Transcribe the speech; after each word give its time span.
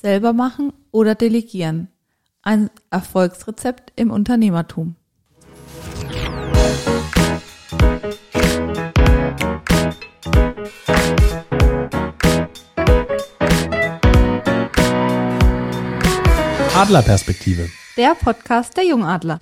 Selber 0.00 0.32
machen 0.32 0.72
oder 0.92 1.16
delegieren. 1.16 1.88
Ein 2.42 2.70
Erfolgsrezept 2.90 3.92
im 3.96 4.12
Unternehmertum. 4.12 4.94
Adlerperspektive. 16.76 17.68
Der 17.96 18.14
Podcast 18.14 18.76
der 18.76 18.86
Jungadler. 18.86 19.40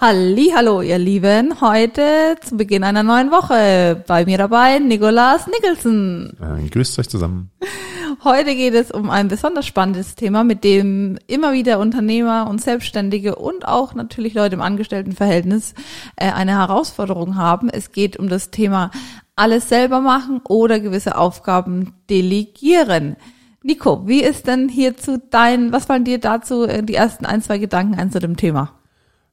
Halli, 0.00 0.52
hallo 0.52 0.82
ihr 0.82 0.98
Lieben. 0.98 1.60
Heute 1.60 2.36
zu 2.42 2.56
Beginn 2.56 2.82
einer 2.82 3.04
neuen 3.04 3.30
Woche 3.30 4.02
bei 4.08 4.24
mir 4.24 4.38
dabei 4.38 4.80
Nikolas 4.80 5.46
Nicholson. 5.46 6.36
Äh, 6.40 6.68
grüßt 6.68 6.98
euch 6.98 7.08
zusammen. 7.08 7.52
Heute 8.24 8.56
geht 8.56 8.74
es 8.74 8.90
um 8.90 9.10
ein 9.10 9.28
besonders 9.28 9.64
spannendes 9.64 10.16
Thema, 10.16 10.42
mit 10.42 10.64
dem 10.64 11.20
immer 11.28 11.52
wieder 11.52 11.78
Unternehmer 11.78 12.48
und 12.50 12.60
Selbstständige 12.60 13.36
und 13.36 13.66
auch 13.66 13.94
natürlich 13.94 14.34
Leute 14.34 14.56
im 14.56 14.60
Angestelltenverhältnis 14.60 15.74
äh, 16.16 16.32
eine 16.32 16.58
Herausforderung 16.58 17.36
haben. 17.36 17.68
Es 17.68 17.92
geht 17.92 18.16
um 18.16 18.28
das 18.28 18.50
Thema 18.50 18.90
alles 19.36 19.68
selber 19.68 20.00
machen 20.00 20.40
oder 20.48 20.80
gewisse 20.80 21.16
Aufgaben 21.16 21.94
delegieren. 22.10 23.16
Nico, 23.62 24.08
wie 24.08 24.22
ist 24.24 24.48
denn 24.48 24.68
hierzu 24.68 25.18
dein, 25.30 25.70
was 25.70 25.88
waren 25.88 26.02
dir 26.02 26.18
dazu 26.18 26.64
äh, 26.64 26.82
die 26.82 26.96
ersten 26.96 27.24
ein, 27.24 27.40
zwei 27.40 27.58
Gedanken 27.58 28.00
ein 28.00 28.10
zu 28.10 28.18
dem 28.18 28.36
Thema? 28.36 28.77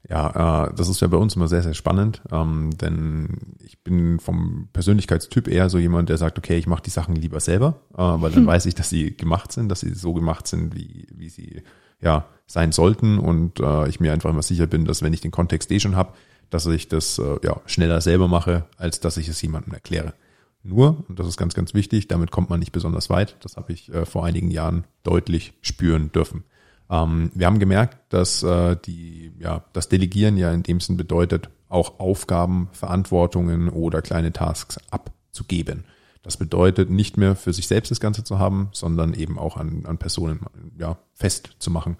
Ja, 0.07 0.67
äh, 0.67 0.73
das 0.75 0.87
ist 0.87 1.01
ja 1.01 1.07
bei 1.07 1.17
uns 1.17 1.35
immer 1.35 1.47
sehr, 1.47 1.63
sehr 1.63 1.73
spannend, 1.73 2.21
ähm, 2.31 2.69
denn 2.77 3.55
ich 3.63 3.83
bin 3.83 4.19
vom 4.19 4.69
Persönlichkeitstyp 4.71 5.47
eher 5.47 5.69
so 5.69 5.79
jemand, 5.79 6.09
der 6.09 6.17
sagt, 6.17 6.37
okay, 6.37 6.57
ich 6.57 6.67
mache 6.67 6.83
die 6.83 6.91
Sachen 6.91 7.15
lieber 7.15 7.39
selber, 7.39 7.81
äh, 7.93 8.01
weil 8.01 8.31
dann 8.31 8.41
hm. 8.41 8.47
weiß 8.47 8.67
ich, 8.67 8.75
dass 8.75 8.89
sie 8.89 9.17
gemacht 9.17 9.51
sind, 9.51 9.69
dass 9.69 9.79
sie 9.79 9.93
so 9.95 10.13
gemacht 10.13 10.47
sind, 10.47 10.75
wie, 10.75 11.07
wie 11.11 11.29
sie 11.29 11.63
ja 12.01 12.25
sein 12.45 12.71
sollten 12.71 13.17
und 13.17 13.59
äh, 13.59 13.87
ich 13.87 13.99
mir 13.99 14.13
einfach 14.13 14.29
immer 14.29 14.43
sicher 14.43 14.67
bin, 14.67 14.85
dass 14.85 15.01
wenn 15.01 15.13
ich 15.13 15.21
den 15.21 15.31
Kontext 15.31 15.71
eh 15.71 15.79
schon 15.79 15.95
habe, 15.95 16.13
dass 16.51 16.67
ich 16.67 16.87
das 16.87 17.17
äh, 17.17 17.37
ja 17.43 17.59
schneller 17.65 17.99
selber 18.01 18.27
mache, 18.27 18.65
als 18.77 18.99
dass 18.99 19.17
ich 19.17 19.27
es 19.27 19.41
jemandem 19.41 19.73
erkläre. 19.73 20.13
Nur, 20.61 21.03
und 21.07 21.19
das 21.19 21.27
ist 21.27 21.37
ganz, 21.37 21.53
ganz 21.53 21.73
wichtig, 21.73 22.07
damit 22.07 22.31
kommt 22.31 22.49
man 22.49 22.59
nicht 22.59 22.71
besonders 22.71 23.09
weit. 23.09 23.37
Das 23.41 23.55
habe 23.55 23.71
ich 23.71 23.93
äh, 23.93 24.05
vor 24.05 24.25
einigen 24.25 24.51
Jahren 24.51 24.85
deutlich 25.03 25.53
spüren 25.61 26.11
dürfen. 26.11 26.43
Ähm, 26.89 27.31
wir 27.33 27.47
haben 27.47 27.59
gemerkt, 27.59 27.97
dass 28.13 28.43
äh, 28.43 28.77
die, 28.85 29.33
ja, 29.39 29.63
das 29.73 29.89
Delegieren 29.89 30.37
ja 30.37 30.51
in 30.51 30.63
dem 30.63 30.79
Sinn 30.79 30.97
bedeutet, 30.97 31.49
auch 31.69 31.99
Aufgaben, 31.99 32.69
Verantwortungen 32.71 33.69
oder 33.69 34.01
kleine 34.01 34.31
Tasks 34.31 34.77
abzugeben. 34.91 35.85
Das 36.23 36.37
bedeutet 36.37 36.89
nicht 36.89 37.17
mehr 37.17 37.35
für 37.35 37.53
sich 37.53 37.67
selbst 37.67 37.91
das 37.91 37.99
Ganze 37.99 38.23
zu 38.23 38.39
haben, 38.39 38.69
sondern 38.71 39.13
eben 39.13 39.37
auch 39.37 39.57
an, 39.57 39.85
an 39.85 39.97
Personen 39.97 40.39
ja, 40.77 40.97
festzumachen. 41.13 41.97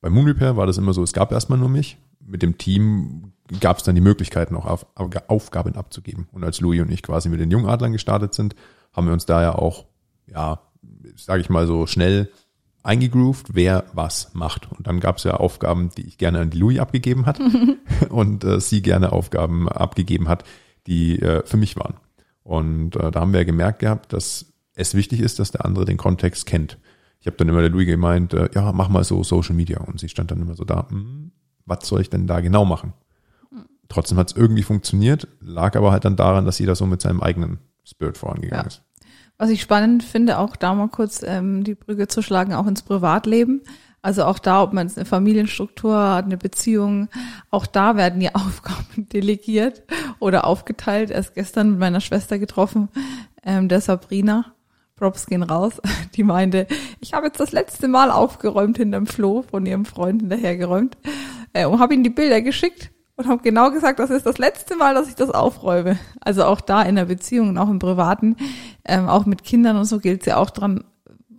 Bei 0.00 0.10
Moon 0.10 0.26
Repair 0.26 0.56
war 0.56 0.66
das 0.66 0.78
immer 0.78 0.92
so, 0.92 1.02
es 1.02 1.12
gab 1.12 1.32
erstmal 1.32 1.58
nur 1.58 1.68
mich. 1.68 1.96
Mit 2.20 2.42
dem 2.42 2.56
Team 2.58 3.32
gab 3.60 3.78
es 3.78 3.82
dann 3.82 3.94
die 3.94 4.00
Möglichkeiten, 4.00 4.54
auch 4.54 4.66
auf, 4.66 4.86
Aufgaben 5.28 5.74
abzugeben. 5.74 6.28
Und 6.32 6.44
als 6.44 6.60
Louis 6.60 6.82
und 6.82 6.90
ich 6.90 7.02
quasi 7.02 7.28
mit 7.28 7.40
den 7.40 7.50
Jungadlern 7.50 7.92
gestartet 7.92 8.34
sind, 8.34 8.54
haben 8.92 9.06
wir 9.06 9.12
uns 9.12 9.26
da 9.26 9.42
ja 9.42 9.54
auch, 9.54 9.86
ja, 10.26 10.60
sage 11.16 11.40
ich 11.40 11.50
mal 11.50 11.66
so 11.66 11.86
schnell 11.86 12.30
eingegroovt, 12.84 13.54
wer 13.54 13.84
was 13.92 14.32
macht. 14.34 14.70
Und 14.70 14.86
dann 14.86 15.00
gab 15.00 15.16
es 15.16 15.24
ja 15.24 15.34
Aufgaben, 15.34 15.90
die 15.96 16.06
ich 16.06 16.18
gerne 16.18 16.40
an 16.40 16.50
die 16.50 16.58
Louis 16.58 16.78
abgegeben 16.78 17.26
hat 17.26 17.40
und 18.10 18.44
äh, 18.44 18.60
sie 18.60 18.82
gerne 18.82 19.12
Aufgaben 19.12 19.68
abgegeben 19.68 20.28
hat, 20.28 20.44
die 20.86 21.18
äh, 21.20 21.44
für 21.44 21.56
mich 21.56 21.76
waren. 21.76 21.94
Und 22.42 22.96
äh, 22.96 23.10
da 23.10 23.20
haben 23.20 23.32
wir 23.32 23.40
ja 23.40 23.44
gemerkt 23.44 23.80
gehabt, 23.80 24.12
dass 24.12 24.52
es 24.76 24.94
wichtig 24.94 25.20
ist, 25.20 25.38
dass 25.38 25.50
der 25.50 25.64
andere 25.64 25.86
den 25.86 25.96
Kontext 25.96 26.46
kennt. 26.46 26.78
Ich 27.20 27.26
habe 27.26 27.36
dann 27.38 27.48
immer 27.48 27.62
der 27.62 27.70
Louis 27.70 27.86
gemeint, 27.86 28.34
äh, 28.34 28.50
ja, 28.54 28.70
mach 28.72 28.90
mal 28.90 29.02
so 29.02 29.24
Social 29.24 29.54
Media. 29.54 29.80
Und 29.80 29.98
sie 29.98 30.10
stand 30.10 30.30
dann 30.30 30.42
immer 30.42 30.54
so 30.54 30.64
da, 30.64 30.86
hm, 30.90 31.32
was 31.64 31.88
soll 31.88 32.02
ich 32.02 32.10
denn 32.10 32.26
da 32.26 32.40
genau 32.40 32.66
machen? 32.66 32.92
Trotzdem 33.88 34.18
hat 34.18 34.30
es 34.30 34.36
irgendwie 34.36 34.62
funktioniert, 34.62 35.28
lag 35.40 35.76
aber 35.76 35.92
halt 35.92 36.04
dann 36.04 36.16
daran, 36.16 36.44
dass 36.44 36.58
jeder 36.58 36.74
so 36.74 36.84
mit 36.84 37.00
seinem 37.00 37.22
eigenen 37.22 37.58
Spirit 37.84 38.18
vorangegangen 38.18 38.64
ja. 38.64 38.66
ist. 38.66 38.82
Was 39.36 39.50
ich 39.50 39.60
spannend 39.60 40.04
finde, 40.04 40.38
auch 40.38 40.56
da 40.56 40.74
mal 40.74 40.88
kurz 40.88 41.22
ähm, 41.22 41.64
die 41.64 41.74
Brücke 41.74 42.06
zu 42.06 42.22
schlagen, 42.22 42.54
auch 42.54 42.66
ins 42.66 42.82
Privatleben. 42.82 43.62
Also 44.00 44.24
auch 44.24 44.38
da, 44.38 44.62
ob 44.62 44.72
man 44.72 44.86
jetzt 44.86 44.98
eine 44.98 45.06
Familienstruktur 45.06 45.96
hat, 45.96 46.26
eine 46.26 46.36
Beziehung, 46.36 47.08
auch 47.50 47.66
da 47.66 47.96
werden 47.96 48.20
ja 48.20 48.30
Aufgaben 48.34 49.08
delegiert 49.08 49.82
oder 50.20 50.46
aufgeteilt. 50.46 51.10
Erst 51.10 51.34
gestern 51.34 51.70
mit 51.70 51.80
meiner 51.80 52.00
Schwester 52.00 52.38
getroffen, 52.38 52.88
ähm, 53.42 53.68
der 53.68 53.80
Sabrina. 53.80 54.54
Props 54.96 55.26
gehen 55.26 55.42
raus. 55.42 55.82
Die 56.14 56.22
meinte, 56.22 56.68
ich 57.00 57.14
habe 57.14 57.26
jetzt 57.26 57.40
das 57.40 57.50
letzte 57.50 57.88
Mal 57.88 58.12
aufgeräumt 58.12 58.76
hinterm 58.76 59.06
Floh 59.06 59.42
von 59.42 59.66
ihrem 59.66 59.84
Freund 59.84 60.20
hinterhergeräumt 60.20 60.96
äh, 61.52 61.66
und 61.66 61.80
habe 61.80 61.94
ihm 61.94 62.04
die 62.04 62.10
Bilder 62.10 62.40
geschickt 62.42 62.93
und 63.16 63.28
habe 63.28 63.42
genau 63.42 63.70
gesagt, 63.70 63.98
das 63.98 64.10
ist 64.10 64.26
das 64.26 64.38
letzte 64.38 64.76
Mal, 64.76 64.94
dass 64.94 65.08
ich 65.08 65.14
das 65.14 65.30
aufräume. 65.30 65.98
Also 66.20 66.44
auch 66.44 66.60
da 66.60 66.82
in 66.82 66.96
der 66.96 67.04
Beziehung 67.04 67.50
und 67.50 67.58
auch 67.58 67.70
im 67.70 67.78
Privaten, 67.78 68.36
ähm, 68.84 69.08
auch 69.08 69.26
mit 69.26 69.44
Kindern 69.44 69.76
und 69.76 69.84
so 69.84 70.00
gilt 70.00 70.20
es 70.22 70.26
ja 70.26 70.36
auch 70.36 70.50
dran, 70.50 70.84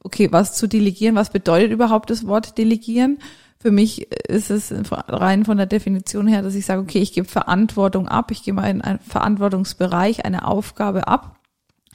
okay, 0.03 0.31
was 0.31 0.53
zu 0.53 0.68
delegieren, 0.68 1.16
was 1.16 1.31
bedeutet 1.31 1.72
überhaupt 1.72 2.09
das 2.09 2.28
Wort 2.28 2.58
delegieren? 2.58 3.18
Für 3.59 3.72
mich 3.72 4.12
ist 4.28 4.52
es 4.52 4.74
rein 4.90 5.44
von 5.44 5.58
der 5.58 5.66
Definition 5.66 6.28
her, 6.28 6.44
dass 6.44 6.56
ich 6.56 6.66
sage, 6.66 6.81
okay, 6.81 7.00
ich 7.00 7.13
gebe 7.13 7.28
Verantwortung 7.28 8.07
ab, 8.07 8.30
ich 8.30 8.44
gebe 8.44 8.62
einen, 8.62 9.00
Verantwortungsbereich, 9.00 10.24
eine 10.24 10.47
Aufgabe 10.47 11.07
ab 11.07 11.40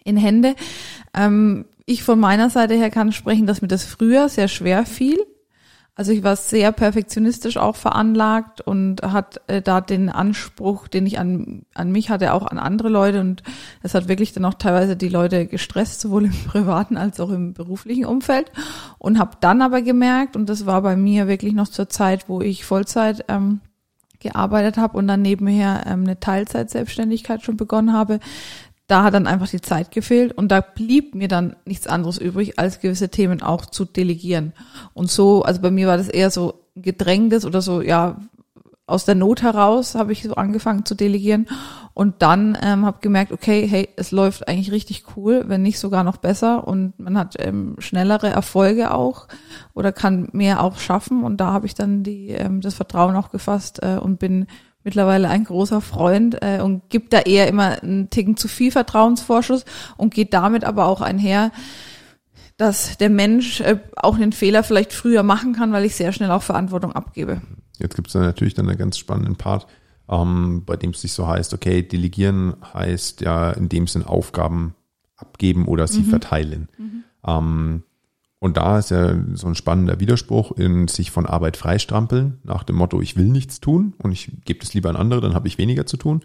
in 0.04 0.16
Hände. 0.16 0.56
Ähm, 1.14 1.66
ich 1.86 2.02
von 2.02 2.18
meiner 2.18 2.50
Seite 2.50 2.74
her 2.74 2.90
kann 2.90 3.12
sprechen, 3.12 3.46
dass 3.46 3.62
mir 3.62 3.68
das 3.68 3.84
früher 3.84 4.28
sehr 4.28 4.48
schwer 4.48 4.84
fiel, 4.84 5.24
also 6.00 6.12
ich 6.12 6.22
war 6.22 6.34
sehr 6.34 6.72
perfektionistisch 6.72 7.58
auch 7.58 7.76
veranlagt 7.76 8.62
und 8.62 9.02
hat 9.02 9.42
äh, 9.48 9.60
da 9.60 9.82
den 9.82 10.08
Anspruch, 10.08 10.88
den 10.88 11.04
ich 11.04 11.18
an, 11.18 11.66
an 11.74 11.92
mich 11.92 12.08
hatte, 12.08 12.32
auch 12.32 12.46
an 12.46 12.58
andere 12.58 12.88
Leute. 12.88 13.20
Und 13.20 13.42
es 13.82 13.92
hat 13.92 14.08
wirklich 14.08 14.32
dann 14.32 14.46
auch 14.46 14.54
teilweise 14.54 14.96
die 14.96 15.10
Leute 15.10 15.44
gestresst, 15.44 16.00
sowohl 16.00 16.24
im 16.24 16.32
privaten 16.46 16.96
als 16.96 17.20
auch 17.20 17.28
im 17.28 17.52
beruflichen 17.52 18.06
Umfeld. 18.06 18.50
Und 18.96 19.18
habe 19.18 19.36
dann 19.42 19.60
aber 19.60 19.82
gemerkt, 19.82 20.36
und 20.36 20.48
das 20.48 20.64
war 20.64 20.80
bei 20.80 20.96
mir 20.96 21.28
wirklich 21.28 21.52
noch 21.52 21.68
zur 21.68 21.90
Zeit, 21.90 22.30
wo 22.30 22.40
ich 22.40 22.64
Vollzeit 22.64 23.26
ähm, 23.28 23.60
gearbeitet 24.20 24.78
habe 24.78 24.96
und 24.96 25.06
dann 25.06 25.20
nebenher 25.20 25.82
ähm, 25.86 26.04
eine 26.04 26.18
Teilzeitselbstständigkeit 26.18 27.42
schon 27.42 27.58
begonnen 27.58 27.92
habe, 27.92 28.20
da 28.90 29.04
hat 29.04 29.14
dann 29.14 29.26
einfach 29.26 29.48
die 29.48 29.60
Zeit 29.60 29.92
gefehlt 29.92 30.32
und 30.32 30.48
da 30.48 30.60
blieb 30.60 31.14
mir 31.14 31.28
dann 31.28 31.54
nichts 31.64 31.86
anderes 31.86 32.18
übrig, 32.18 32.58
als 32.58 32.80
gewisse 32.80 33.08
Themen 33.08 33.40
auch 33.40 33.66
zu 33.66 33.84
delegieren. 33.84 34.52
Und 34.94 35.10
so, 35.10 35.42
also 35.42 35.60
bei 35.60 35.70
mir 35.70 35.86
war 35.86 35.96
das 35.96 36.08
eher 36.08 36.30
so 36.30 36.64
gedrängtes 36.74 37.44
oder 37.44 37.62
so, 37.62 37.82
ja, 37.82 38.16
aus 38.86 39.04
der 39.04 39.14
Not 39.14 39.42
heraus 39.42 39.94
habe 39.94 40.12
ich 40.12 40.24
so 40.24 40.34
angefangen 40.34 40.84
zu 40.84 40.96
delegieren. 40.96 41.46
Und 41.94 42.22
dann 42.22 42.58
ähm, 42.60 42.84
habe 42.84 42.98
gemerkt, 43.00 43.30
okay, 43.30 43.66
hey, 43.66 43.88
es 43.96 44.10
läuft 44.10 44.48
eigentlich 44.48 44.72
richtig 44.72 45.04
cool, 45.16 45.44
wenn 45.46 45.62
nicht 45.62 45.78
sogar 45.78 46.02
noch 46.02 46.16
besser. 46.16 46.66
Und 46.66 46.98
man 46.98 47.16
hat 47.16 47.36
ähm, 47.38 47.76
schnellere 47.78 48.28
Erfolge 48.28 48.92
auch 48.92 49.28
oder 49.74 49.92
kann 49.92 50.28
mehr 50.32 50.62
auch 50.62 50.78
schaffen. 50.78 51.22
Und 51.22 51.36
da 51.36 51.52
habe 51.52 51.66
ich 51.66 51.74
dann 51.74 52.02
die 52.02 52.30
ähm, 52.30 52.60
das 52.60 52.74
Vertrauen 52.74 53.14
auch 53.14 53.30
gefasst 53.30 53.80
äh, 53.82 53.98
und 53.98 54.18
bin 54.18 54.46
mittlerweile 54.84 55.28
ein 55.28 55.44
großer 55.44 55.80
Freund 55.80 56.38
äh, 56.42 56.60
und 56.60 56.88
gibt 56.88 57.12
da 57.12 57.20
eher 57.20 57.48
immer 57.48 57.82
einen 57.82 58.10
Ticken 58.10 58.36
zu 58.36 58.48
viel 58.48 58.70
Vertrauensvorschuss 58.70 59.64
und 59.96 60.14
geht 60.14 60.32
damit 60.32 60.64
aber 60.64 60.86
auch 60.86 61.00
einher, 61.00 61.52
dass 62.56 62.98
der 62.98 63.10
Mensch 63.10 63.60
äh, 63.60 63.78
auch 63.96 64.16
einen 64.16 64.32
Fehler 64.32 64.62
vielleicht 64.62 64.92
früher 64.92 65.22
machen 65.22 65.54
kann, 65.54 65.72
weil 65.72 65.84
ich 65.84 65.96
sehr 65.96 66.12
schnell 66.12 66.30
auch 66.30 66.42
Verantwortung 66.42 66.92
abgebe. 66.92 67.40
Jetzt 67.78 67.96
gibt 67.96 68.08
es 68.08 68.12
da 68.12 68.20
natürlich 68.20 68.54
dann 68.54 68.68
einen 68.68 68.78
ganz 68.78 68.98
spannenden 68.98 69.36
Part, 69.36 69.66
ähm, 70.08 70.64
bei 70.66 70.76
dem 70.76 70.90
es 70.90 71.00
sich 71.00 71.12
so 71.12 71.26
heißt, 71.26 71.54
okay, 71.54 71.82
delegieren 71.82 72.56
heißt 72.74 73.22
ja 73.22 73.50
in 73.52 73.68
dem 73.68 73.86
Sinn 73.86 74.04
Aufgaben 74.04 74.74
abgeben 75.16 75.66
oder 75.68 75.86
sie 75.86 76.00
mhm. 76.00 76.06
verteilen. 76.10 76.68
Mhm. 76.76 77.04
Ähm, 77.26 77.82
und 78.40 78.56
da 78.56 78.78
ist 78.78 78.90
ja 78.90 79.14
so 79.34 79.46
ein 79.46 79.54
spannender 79.54 80.00
Widerspruch 80.00 80.52
in 80.52 80.88
sich 80.88 81.10
von 81.10 81.26
Arbeit 81.26 81.58
freistrampeln, 81.58 82.38
nach 82.42 82.64
dem 82.64 82.76
Motto, 82.76 83.00
ich 83.02 83.16
will 83.16 83.26
nichts 83.26 83.60
tun 83.60 83.92
und 83.98 84.12
ich 84.12 84.32
gebe 84.46 84.60
es 84.62 84.72
lieber 84.72 84.88
an 84.88 84.96
andere, 84.96 85.20
dann 85.20 85.34
habe 85.34 85.46
ich 85.46 85.58
weniger 85.58 85.84
zu 85.84 85.98
tun. 85.98 86.22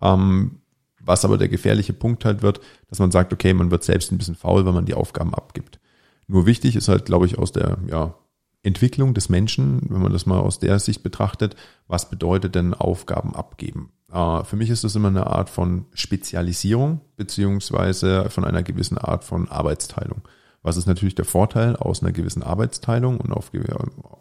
Ähm, 0.00 0.62
was 1.00 1.26
aber 1.26 1.36
der 1.36 1.48
gefährliche 1.48 1.92
Punkt 1.92 2.24
halt 2.24 2.42
wird, 2.42 2.60
dass 2.88 2.98
man 2.98 3.10
sagt, 3.10 3.34
okay, 3.34 3.52
man 3.52 3.70
wird 3.70 3.84
selbst 3.84 4.10
ein 4.10 4.18
bisschen 4.18 4.34
faul, 4.34 4.64
wenn 4.64 4.74
man 4.74 4.86
die 4.86 4.94
Aufgaben 4.94 5.34
abgibt. 5.34 5.78
Nur 6.26 6.46
wichtig 6.46 6.74
ist 6.74 6.88
halt, 6.88 7.04
glaube 7.04 7.26
ich, 7.26 7.38
aus 7.38 7.52
der 7.52 7.78
ja, 7.86 8.14
Entwicklung 8.62 9.12
des 9.12 9.28
Menschen, 9.28 9.82
wenn 9.90 10.02
man 10.02 10.12
das 10.12 10.24
mal 10.24 10.40
aus 10.40 10.58
der 10.58 10.78
Sicht 10.78 11.02
betrachtet, 11.02 11.54
was 11.86 12.08
bedeutet 12.08 12.54
denn 12.54 12.72
Aufgaben 12.72 13.36
abgeben? 13.36 13.90
Äh, 14.10 14.42
für 14.44 14.56
mich 14.56 14.70
ist 14.70 14.84
das 14.84 14.96
immer 14.96 15.08
eine 15.08 15.26
Art 15.26 15.50
von 15.50 15.84
Spezialisierung 15.92 17.02
beziehungsweise 17.16 18.30
von 18.30 18.44
einer 18.44 18.62
gewissen 18.62 18.96
Art 18.96 19.24
von 19.24 19.48
Arbeitsteilung. 19.48 20.22
Was 20.62 20.76
ist 20.76 20.86
natürlich 20.86 21.14
der 21.14 21.24
Vorteil 21.24 21.76
aus 21.76 22.02
einer 22.02 22.12
gewissen 22.12 22.42
Arbeitsteilung 22.42 23.20
und 23.20 23.32
auf, 23.32 23.52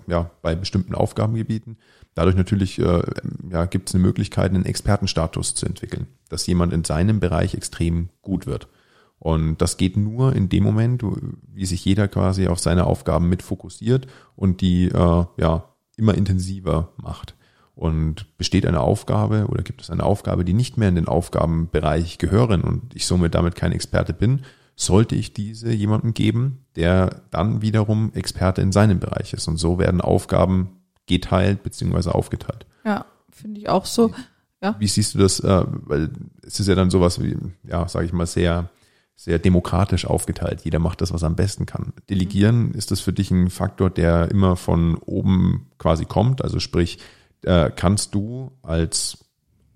ja, 0.07 0.29
bei 0.41 0.55
bestimmten 0.55 0.95
Aufgabengebieten? 0.95 1.77
Dadurch 2.13 2.35
natürlich 2.35 2.79
äh, 2.79 3.01
ja, 3.51 3.65
gibt 3.65 3.89
es 3.89 3.95
eine 3.95 4.03
Möglichkeit, 4.03 4.51
einen 4.51 4.65
Expertenstatus 4.65 5.55
zu 5.55 5.65
entwickeln, 5.65 6.07
dass 6.29 6.47
jemand 6.47 6.73
in 6.73 6.83
seinem 6.83 7.19
Bereich 7.19 7.53
extrem 7.53 8.09
gut 8.21 8.45
wird. 8.47 8.67
Und 9.19 9.57
das 9.61 9.77
geht 9.77 9.97
nur 9.97 10.35
in 10.35 10.47
dem 10.49 10.63
Moment, 10.63 11.03
wie 11.53 11.65
sich 11.65 11.83
jeder 11.85 12.07
quasi 12.07 12.47
auf 12.47 12.59
seine 12.59 12.85
Aufgaben 12.85 13.29
mit 13.29 13.41
fokussiert 13.41 14.07
und 14.35 14.61
die 14.61 14.85
äh, 14.85 15.25
ja 15.37 15.63
immer 15.95 16.15
intensiver 16.15 16.93
macht. 16.97 17.35
Und 17.73 18.37
besteht 18.39 18.65
eine 18.65 18.81
Aufgabe 18.81 19.45
oder 19.47 19.61
gibt 19.61 19.81
es 19.81 19.91
eine 19.91 20.03
Aufgabe, 20.03 20.43
die 20.43 20.53
nicht 20.53 20.77
mehr 20.77 20.89
in 20.89 20.95
den 20.95 21.07
Aufgabenbereich 21.07 22.17
gehören 22.17 22.61
und 22.61 22.95
ich 22.95 23.05
somit 23.05 23.35
damit 23.35 23.55
kein 23.55 23.71
Experte 23.71 24.13
bin, 24.13 24.41
sollte 24.79 25.15
ich 25.15 25.33
diese 25.33 25.73
jemandem 25.73 26.13
geben, 26.13 26.65
der 26.75 27.23
dann 27.31 27.61
wiederum 27.63 28.13
Experte 28.13 28.61
in 28.61 28.71
seinem 28.71 28.99
Bereich 28.99 29.33
ist. 29.33 29.47
Und 29.47 29.57
so 29.57 29.79
werden 29.79 30.01
Aufgaben 30.01 30.69
geteilt 31.07 31.63
beziehungsweise 31.63 32.13
aufgeteilt. 32.13 32.67
Ja, 32.85 33.05
finde 33.31 33.59
ich 33.59 33.69
auch 33.69 33.85
so. 33.85 34.13
Ja. 34.61 34.75
Wie 34.79 34.87
siehst 34.87 35.15
du 35.15 35.19
das? 35.19 35.39
Äh, 35.39 35.63
weil 35.67 36.11
es 36.45 36.59
ist 36.59 36.67
ja 36.67 36.75
dann 36.75 36.91
sowas 36.91 37.21
wie, 37.21 37.35
ja, 37.63 37.87
sage 37.87 38.05
ich 38.05 38.13
mal, 38.13 38.27
sehr, 38.27 38.69
sehr 39.15 39.39
demokratisch 39.39 40.05
aufgeteilt. 40.05 40.61
Jeder 40.61 40.79
macht 40.79 41.01
das, 41.01 41.11
was 41.11 41.23
er 41.23 41.27
am 41.27 41.35
besten 41.35 41.65
kann. 41.65 41.93
Delegieren, 42.09 42.71
ist 42.71 42.91
das 42.91 42.99
für 42.99 43.13
dich 43.13 43.31
ein 43.31 43.49
Faktor, 43.49 43.89
der 43.89 44.29
immer 44.29 44.55
von 44.55 44.95
oben 44.95 45.71
quasi 45.79 46.05
kommt? 46.05 46.43
Also 46.43 46.59
sprich, 46.59 46.99
äh, 47.43 47.71
kannst 47.75 48.13
du 48.13 48.51
als 48.61 49.26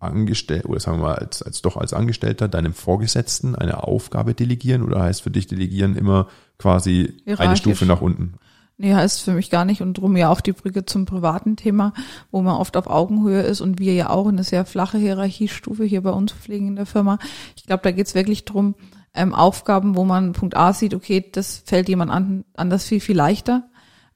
Angestellter 0.02 0.70
oder 0.70 0.80
sagen 0.80 0.98
wir 0.98 1.10
mal 1.10 1.16
als, 1.16 1.42
als 1.42 1.62
doch 1.62 1.78
als 1.78 1.94
Angestellter 1.94 2.48
deinem 2.48 2.74
Vorgesetzten 2.74 3.56
eine 3.56 3.84
Aufgabe 3.84 4.34
delegieren 4.34 4.84
oder 4.84 5.02
heißt 5.02 5.22
für 5.22 5.32
dich 5.32 5.48
delegieren 5.48 5.96
immer 5.96 6.28
quasi 6.58 7.18
eine 7.38 7.58
Stufe 7.58 7.86
nach 7.86 8.02
unten? 8.02 8.36
Nee, 8.78 8.96
heißt 8.96 9.22
für 9.22 9.34
mich 9.34 9.52
gar 9.52 9.64
nicht 9.64 9.84
und 9.84 9.94
drum 9.94 10.18
ja 10.18 10.30
auch 10.30 10.42
die 10.42 10.54
Brücke 10.54 10.86
zum 10.86 11.06
privaten 11.06 11.56
Thema, 11.56 11.94
wo 12.32 12.42
man 12.42 12.56
oft 12.56 12.76
auf 12.78 12.88
Augenhöhe 12.88 13.42
ist 13.44 13.62
und 13.62 13.78
wir 13.78 13.94
ja 13.94 14.10
auch 14.10 14.28
eine 14.28 14.44
sehr 14.44 14.66
flache 14.66 14.98
Hierarchiestufe 14.98 15.84
hier 15.84 16.02
bei 16.02 16.10
uns 16.10 16.32
pflegen 16.32 16.70
in 16.70 16.76
der 16.76 16.88
Firma. 16.88 17.20
Ich 17.56 17.68
glaube, 17.68 17.84
da 17.84 17.92
geht's 17.92 18.16
wirklich 18.16 18.44
drum, 18.44 18.74
ähm, 19.14 19.36
Aufgaben, 19.36 19.96
wo 19.96 20.04
man 20.04 20.34
Punkt 20.34 20.58
A 20.58 20.74
sieht, 20.74 20.96
okay, 20.96 21.24
das 21.32 21.62
fällt 21.66 21.90
jemand 21.90 22.12
an, 22.12 22.44
anders 22.56 22.86
viel, 22.86 23.02
viel 23.02 23.16
leichter 23.16 23.70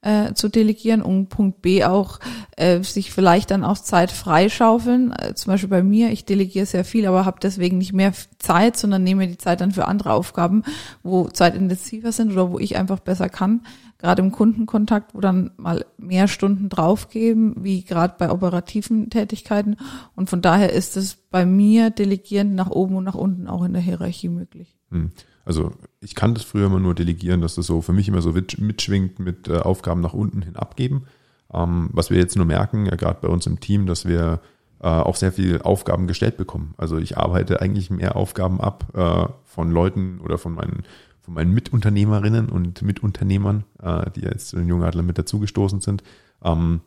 äh, 0.05 0.33
zu 0.35 0.49
delegieren 0.49 1.01
und 1.01 1.29
Punkt 1.29 1.63
B 1.63 1.83
auch 1.83 2.19
äh, 2.57 2.81
sich 2.83 3.11
vielleicht 3.11 3.49
dann 3.49 3.63
auch 3.63 3.79
Zeit 3.79 4.11
freischaufeln. 4.11 5.11
Äh, 5.11 5.33
zum 5.33 5.51
Beispiel 5.51 5.69
bei 5.69 5.81
mir, 5.81 6.11
ich 6.11 6.25
delegiere 6.25 6.67
sehr 6.67 6.85
viel, 6.85 7.07
aber 7.07 7.25
habe 7.25 7.39
deswegen 7.41 7.79
nicht 7.79 7.91
mehr 7.91 8.13
Zeit, 8.37 8.77
sondern 8.77 9.03
nehme 9.03 9.27
die 9.27 9.39
Zeit 9.39 9.61
dann 9.61 9.71
für 9.71 9.87
andere 9.87 10.13
Aufgaben, 10.13 10.63
wo 11.01 11.27
zeitintensiver 11.27 12.11
sind 12.11 12.31
oder 12.31 12.51
wo 12.51 12.59
ich 12.59 12.77
einfach 12.77 12.99
besser 12.99 13.29
kann. 13.29 13.61
Gerade 13.97 14.21
im 14.21 14.31
Kundenkontakt, 14.31 15.15
wo 15.15 15.21
dann 15.21 15.51
mal 15.57 15.85
mehr 15.97 16.27
Stunden 16.27 16.69
draufgeben, 16.69 17.55
wie 17.63 17.83
gerade 17.83 18.13
bei 18.19 18.29
operativen 18.29 19.09
Tätigkeiten. 19.09 19.77
Und 20.15 20.29
von 20.29 20.41
daher 20.41 20.71
ist 20.71 20.97
es 20.97 21.15
bei 21.15 21.47
mir 21.47 21.89
delegierend 21.89 22.53
nach 22.53 22.69
oben 22.69 22.95
und 22.97 23.05
nach 23.05 23.15
unten 23.15 23.47
auch 23.47 23.63
in 23.63 23.73
der 23.73 23.81
Hierarchie 23.81 24.29
möglich. 24.29 24.75
Hm. 24.91 25.11
Also 25.45 25.71
ich 26.01 26.15
kann 26.15 26.33
das 26.33 26.43
früher 26.43 26.65
immer 26.65 26.79
nur 26.79 26.95
delegieren, 26.95 27.41
dass 27.41 27.55
das 27.55 27.67
so 27.67 27.81
für 27.81 27.93
mich 27.93 28.07
immer 28.07 28.21
so 28.21 28.33
mitschwingt 28.33 29.19
mit 29.19 29.47
äh, 29.47 29.59
Aufgaben 29.59 30.01
nach 30.01 30.13
unten 30.13 30.41
hin 30.41 30.55
abgeben. 30.55 31.05
Ähm, 31.53 31.89
was 31.93 32.09
wir 32.09 32.17
jetzt 32.17 32.35
nur 32.35 32.45
merken, 32.45 32.87
ja 32.87 32.95
gerade 32.95 33.19
bei 33.21 33.27
uns 33.27 33.45
im 33.45 33.59
Team, 33.59 33.85
dass 33.85 34.05
wir 34.05 34.41
äh, 34.81 34.87
auch 34.87 35.15
sehr 35.15 35.31
viel 35.31 35.61
Aufgaben 35.61 36.07
gestellt 36.07 36.37
bekommen. 36.37 36.73
Also 36.77 36.97
ich 36.97 37.17
arbeite 37.17 37.61
eigentlich 37.61 37.91
mehr 37.91 38.15
Aufgaben 38.15 38.59
ab 38.59 38.87
äh, 38.93 39.27
von 39.45 39.71
Leuten 39.71 40.19
oder 40.19 40.37
von 40.37 40.53
meinen 40.53 40.83
von 41.21 41.33
meinen 41.33 41.55
Mitunternehmerinnen 41.55 42.49
und 42.49 42.83
Mitunternehmern, 42.83 43.63
äh, 43.81 44.11
die 44.11 44.21
jetzt 44.21 44.49
zu 44.49 44.57
den 44.57 44.67
Jungadlern 44.67 45.07
mit 45.07 45.17
dazugestoßen 45.17 45.81
sind, 45.81 46.03
ähm, 46.43 46.81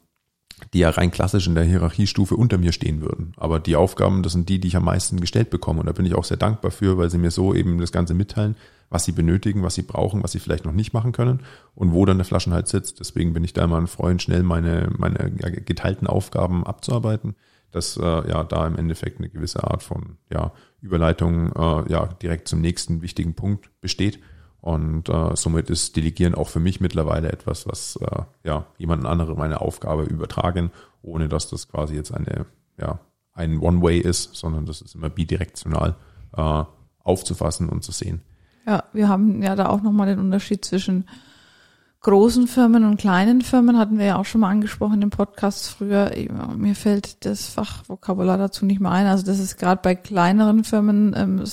die 0.72 0.80
ja 0.80 0.90
rein 0.90 1.10
klassisch 1.10 1.46
in 1.46 1.54
der 1.54 1.64
Hierarchiestufe 1.64 2.36
unter 2.36 2.58
mir 2.58 2.72
stehen 2.72 3.00
würden. 3.00 3.32
Aber 3.36 3.60
die 3.60 3.76
Aufgaben, 3.76 4.22
das 4.22 4.32
sind 4.32 4.48
die, 4.48 4.60
die 4.60 4.68
ich 4.68 4.76
am 4.76 4.84
meisten 4.84 5.20
gestellt 5.20 5.50
bekomme. 5.50 5.80
Und 5.80 5.86
da 5.86 5.92
bin 5.92 6.06
ich 6.06 6.14
auch 6.14 6.24
sehr 6.24 6.36
dankbar 6.36 6.70
für, 6.70 6.98
weil 6.98 7.10
sie 7.10 7.18
mir 7.18 7.30
so 7.30 7.54
eben 7.54 7.78
das 7.78 7.92
Ganze 7.92 8.14
mitteilen, 8.14 8.56
was 8.90 9.04
sie 9.04 9.12
benötigen, 9.12 9.62
was 9.62 9.74
sie 9.74 9.82
brauchen, 9.82 10.22
was 10.22 10.32
sie 10.32 10.38
vielleicht 10.38 10.64
noch 10.64 10.72
nicht 10.72 10.92
machen 10.92 11.12
können 11.12 11.40
und 11.74 11.92
wo 11.92 12.04
dann 12.04 12.18
der 12.18 12.24
Flaschenhals 12.24 12.70
sitzt. 12.70 13.00
Deswegen 13.00 13.32
bin 13.32 13.44
ich 13.44 13.52
da 13.52 13.64
immer 13.64 13.78
ein 13.78 13.86
Freund, 13.86 14.22
schnell 14.22 14.42
meine, 14.42 14.90
meine 14.96 15.30
geteilten 15.30 16.06
Aufgaben 16.06 16.66
abzuarbeiten, 16.66 17.34
dass 17.70 17.96
äh, 17.96 18.02
ja 18.02 18.44
da 18.44 18.66
im 18.66 18.76
Endeffekt 18.76 19.18
eine 19.18 19.28
gewisse 19.28 19.64
Art 19.64 19.82
von 19.82 20.16
ja, 20.32 20.52
Überleitung 20.80 21.52
äh, 21.52 21.92
ja 21.92 22.06
direkt 22.06 22.48
zum 22.48 22.60
nächsten 22.60 23.02
wichtigen 23.02 23.34
Punkt 23.34 23.70
besteht 23.80 24.20
und 24.60 25.08
äh, 25.08 25.36
somit 25.36 25.70
ist 25.70 25.96
Delegieren 25.96 26.34
auch 26.34 26.48
für 26.48 26.60
mich 26.60 26.80
mittlerweile 26.80 27.30
etwas, 27.30 27.66
was 27.66 27.96
äh, 27.96 28.22
ja 28.44 28.66
jemand 28.76 29.06
andere 29.06 29.34
meine 29.36 29.60
Aufgabe 29.60 30.02
übertragen, 30.04 30.70
ohne 31.02 31.28
dass 31.28 31.48
das 31.48 31.68
quasi 31.68 31.94
jetzt 31.94 32.12
eine 32.12 32.46
ja 32.78 32.98
ein 33.32 33.60
One-Way 33.60 34.00
ist, 34.00 34.34
sondern 34.34 34.66
das 34.66 34.80
ist 34.80 34.96
immer 34.96 35.10
bidirektional 35.10 35.94
äh, 36.36 36.64
aufzufassen 37.04 37.68
und 37.68 37.84
zu 37.84 37.92
sehen. 37.92 38.22
Ja, 38.66 38.84
wir 38.92 39.08
haben 39.08 39.42
ja 39.42 39.54
da 39.54 39.68
auch 39.68 39.80
nochmal 39.80 40.08
den 40.08 40.18
Unterschied 40.18 40.64
zwischen 40.64 41.04
großen 42.00 42.46
Firmen 42.46 42.84
und 42.84 42.96
kleinen 42.96 43.42
Firmen 43.42 43.78
hatten 43.78 43.98
wir 43.98 44.06
ja 44.06 44.16
auch 44.16 44.24
schon 44.24 44.40
mal 44.40 44.50
angesprochen 44.50 45.02
im 45.02 45.10
Podcast 45.10 45.68
früher. 45.68 46.12
Mir 46.56 46.74
fällt 46.74 47.24
das 47.24 47.48
Fachvokabular 47.48 48.38
dazu 48.38 48.64
nicht 48.64 48.80
mehr 48.80 48.90
ein. 48.90 49.06
Also 49.06 49.24
das 49.24 49.38
ist 49.38 49.56
gerade 49.56 49.80
bei 49.82 49.94
kleineren 49.94 50.64
Firmen, 50.64 51.14
ähm, 51.16 51.46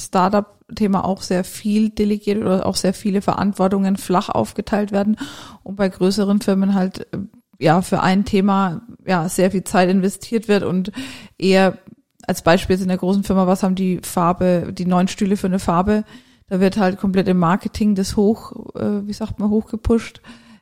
Startup-Thema 0.66 1.06
auch 1.06 1.22
sehr 1.22 1.44
viel 1.44 1.90
delegiert 1.90 2.42
oder 2.42 2.66
auch 2.66 2.76
sehr 2.76 2.94
viele 2.94 3.22
Verantwortungen 3.22 3.98
flach 3.98 4.30
aufgeteilt 4.30 4.92
werden 4.92 5.18
und 5.64 5.76
bei 5.76 5.90
größeren 5.90 6.42
Firmen 6.42 6.74
halt 6.74 7.08
äh, 7.14 7.20
ja 7.60 7.82
für 7.82 8.02
ein 8.02 8.26
Thema 8.26 8.82
ja 9.06 9.30
sehr 9.30 9.52
viel 9.52 9.64
Zeit 9.64 9.90
investiert 9.90 10.48
wird 10.48 10.64
und 10.64 10.92
eher 11.38 11.78
als 12.28 12.42
Beispiel 12.42 12.76
jetzt 12.76 12.82
in 12.82 12.90
der 12.90 12.98
großen 12.98 13.24
Firma, 13.24 13.46
was 13.46 13.62
haben 13.62 13.76
die 13.76 14.00
Farbe, 14.02 14.74
die 14.74 14.86
neuen 14.86 15.08
Stühle 15.08 15.38
für 15.38 15.48
eine 15.48 15.60
Farbe? 15.60 16.04
Da 16.48 16.60
wird 16.60 16.78
halt 16.78 16.98
komplett 16.98 17.28
im 17.28 17.38
Marketing 17.38 17.94
das 17.94 18.18
hoch, 18.18 18.76
äh, 18.76 19.08
wie 19.08 19.14
sagt 19.14 19.40
man, 19.40 19.50
hochgepusht. 19.50 20.22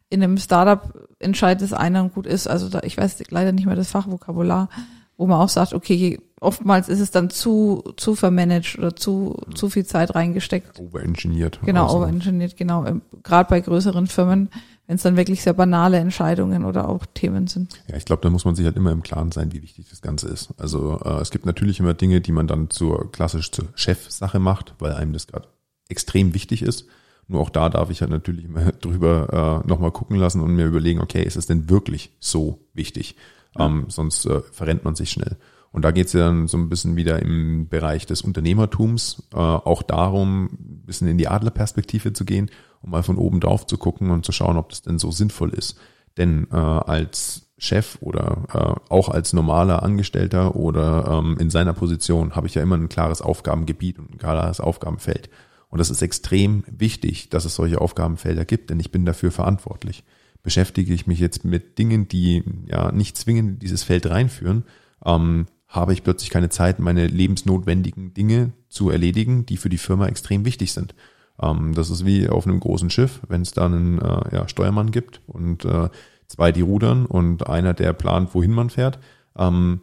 In 0.10 0.22
einem 0.22 0.38
Startup 0.38 0.94
entscheidet 1.20 1.64
es 1.64 1.74
einer 1.74 2.04
und 2.04 2.14
gut 2.14 2.28
ist. 2.28 2.48
Also 2.48 2.68
da, 2.70 2.82
ich 2.84 2.98
weiß 2.98 3.24
leider 3.30 3.54
nicht 3.54 3.66
mehr 3.66 3.76
das 3.76 3.92
Fachvokabular, 3.92 4.70
wo 5.18 5.27
man 5.27 5.39
auch 5.39 5.50
sagt, 5.50 5.74
okay, 5.74 6.19
oftmals 6.39 6.89
ist 6.89 7.00
es 7.00 7.12
dann 7.12 7.30
zu, 7.30 7.83
zu 7.98 8.15
vermanagt 8.15 8.77
oder 8.77 8.95
zu, 8.95 9.36
mhm. 9.48 9.56
zu 9.56 9.69
viel 9.69 9.86
Zeit 9.86 10.15
reingesteckt. 10.15 10.80
Overengineert. 10.80 11.60
Genau, 11.63 11.86
also. 11.86 11.98
overengineert, 11.98 12.57
genau. 12.57 12.86
Ähm, 12.86 13.01
Gerade 13.24 13.50
bei 13.50 13.62
größeren 13.62 14.07
Firmen, 14.07 14.50
wenn 14.88 14.95
es 14.95 15.04
dann 15.04 15.15
wirklich 15.15 15.42
sehr 15.42 15.54
banale 15.54 15.98
Entscheidungen 15.98 16.65
oder 16.65 16.89
auch 16.89 17.06
Themen 17.13 17.48
sind. 17.48 17.74
Ja, 17.88 17.95
ich 17.95 18.06
glaube, 18.06 18.21
da 18.21 18.30
muss 18.30 18.45
man 18.45 18.56
sich 18.56 18.65
halt 18.65 18.75
immer 18.75 18.92
im 18.92 19.04
Klaren 19.04 19.31
sein, 19.31 19.54
wie 19.54 19.62
wichtig 19.62 19.88
das 19.89 20.01
Ganze 20.01 20.27
ist. 20.27 20.50
Also 20.57 21.00
äh, 21.04 21.21
es 21.21 21.31
gibt 21.31 21.45
natürlich 21.45 21.80
immer 21.80 21.94
Dinge, 21.94 22.19
die 22.19 22.31
man 22.31 22.48
dann 22.48 22.69
zur 22.69 23.12
klassisch 23.12 23.51
zur 23.51 23.66
Chefsache 23.75 24.39
macht, 24.39 24.75
weil 24.80 24.94
einem 24.94 25.13
das 25.13 25.27
gerade 25.27 25.48
extrem 25.89 26.33
wichtig 26.33 26.62
ist. 26.62 26.86
Nur 27.27 27.39
auch 27.39 27.50
da 27.50 27.69
darf 27.69 27.89
ich 27.89 28.01
halt 28.01 28.12
natürlich 28.12 28.45
immer 28.45 28.71
drüber 28.81 29.63
äh, 29.63 29.68
nochmal 29.68 29.92
gucken 29.92 30.18
lassen 30.18 30.42
und 30.42 30.56
mir 30.56 30.66
überlegen, 30.66 31.01
okay, 31.01 31.24
ist 31.24 31.38
es 31.38 31.45
denn 31.45 31.69
wirklich 31.69 32.11
so 32.19 32.59
wichtig? 32.73 33.16
Ähm, 33.57 33.86
sonst 33.88 34.26
äh, 34.26 34.42
verrennt 34.52 34.83
man 34.83 34.95
sich 34.95 35.12
schnell. 35.12 35.38
Und 35.72 35.83
da 35.83 35.92
geht 35.92 36.07
es 36.07 36.14
ja 36.14 36.28
dann 36.28 36.48
so 36.48 36.57
ein 36.57 36.69
bisschen 36.69 36.95
wieder 36.95 37.22
im 37.22 37.68
Bereich 37.68 38.06
des 38.06 38.22
Unternehmertums 38.22 39.24
äh, 39.33 39.38
auch 39.38 39.81
darum, 39.81 40.45
ein 40.45 40.83
bisschen 40.86 41.07
in 41.07 41.18
die 41.18 41.28
Adlerperspektive 41.28 42.14
zu 42.14 42.26
gehen 42.26 42.52
und 42.81 42.92
mal 42.92 43.02
von 43.02 43.18
oben 43.18 43.40
drauf 43.40 43.66
zu 43.66 43.78
gucken 43.78 44.12
und 44.12 44.24
zu 44.24 44.31
schauen, 44.31 44.57
ob 44.57 44.69
das 44.69 44.83
denn 44.83 45.00
so 45.00 45.10
sinnvoll 45.10 45.50
ist. 45.50 45.78
Denn 46.16 46.48
äh, 46.52 46.56
als 46.56 47.50
Chef 47.57 47.98
oder 48.02 48.44
äh, 48.54 48.94
auch 48.94 49.10
als 49.10 49.33
normaler 49.33 49.81
Angestellter 49.81 50.56
oder 50.56 51.07
ähm, 51.07 51.38
in 51.40 51.50
seiner 51.50 51.74
Position 51.74 52.36
habe 52.36 52.45
ich 52.45 52.56
ja 52.56 52.62
immer 52.62 52.76
ein 52.76 52.90
klares 52.90 53.22
Aufgabengebiet 53.22 53.98
und 53.98 54.12
ein 54.12 54.18
klares 54.18 54.60
Aufgabenfeld. 54.60 55.30
Und 55.69 55.80
das 55.80 55.90
ist 55.90 56.04
extrem 56.04 56.64
wichtig, 56.68 57.30
dass 57.30 57.45
es 57.45 57.56
solche 57.56 57.81
Aufgabenfelder 57.81 58.45
gibt, 58.45 58.69
denn 58.69 58.80
ich 58.80 58.92
bin 58.92 59.06
dafür 59.06 59.31
verantwortlich. 59.31 60.04
Beschäftige 60.44 60.94
ich 60.94 61.07
mich 61.07 61.19
jetzt 61.19 61.45
mit 61.45 61.78
Dingen, 61.80 62.07
die 62.07 62.44
ja 62.68 62.92
nicht 62.92 63.18
zwingend 63.18 63.50
in 63.50 63.59
dieses 63.59 63.83
Feld 63.83 64.06
reinführen, 64.09 64.64
ähm, 65.06 65.47
habe 65.68 65.94
ich 65.94 66.04
plötzlich 66.04 66.30
keine 66.30 66.50
Zeit, 66.50 66.80
meine 66.80 67.07
lebensnotwendigen 67.07 68.14
Dinge 68.14 68.52
zu 68.69 68.90
erledigen, 68.90 69.45
die 69.45 69.57
für 69.57 69.69
die 69.69 69.78
Firma 69.78 70.07
extrem 70.07 70.45
wichtig 70.45 70.73
sind. 70.73 70.94
Ähm, 71.42 71.73
das 71.73 71.90
ist 71.90 72.06
wie 72.06 72.30
auf 72.30 72.45
einem 72.45 72.59
großen 72.59 72.90
Schiff, 72.90 73.21
wenn 73.28 73.42
es 73.42 73.52
da 73.52 73.66
einen 73.66 74.00
äh, 74.00 74.35
ja, 74.35 74.47
Steuermann 74.47 74.92
gibt 74.92 75.21
und 75.26 75.66
äh, 75.66 75.90
zwei, 76.28 76.52
die 76.52 76.62
rudern 76.62 77.06
und 77.06 77.47
einer, 77.47 77.73
der 77.73 77.94
plant, 77.94 78.35
wohin 78.35 78.52
man 78.52 78.69
fährt. 78.69 79.00
Ähm, 79.38 79.81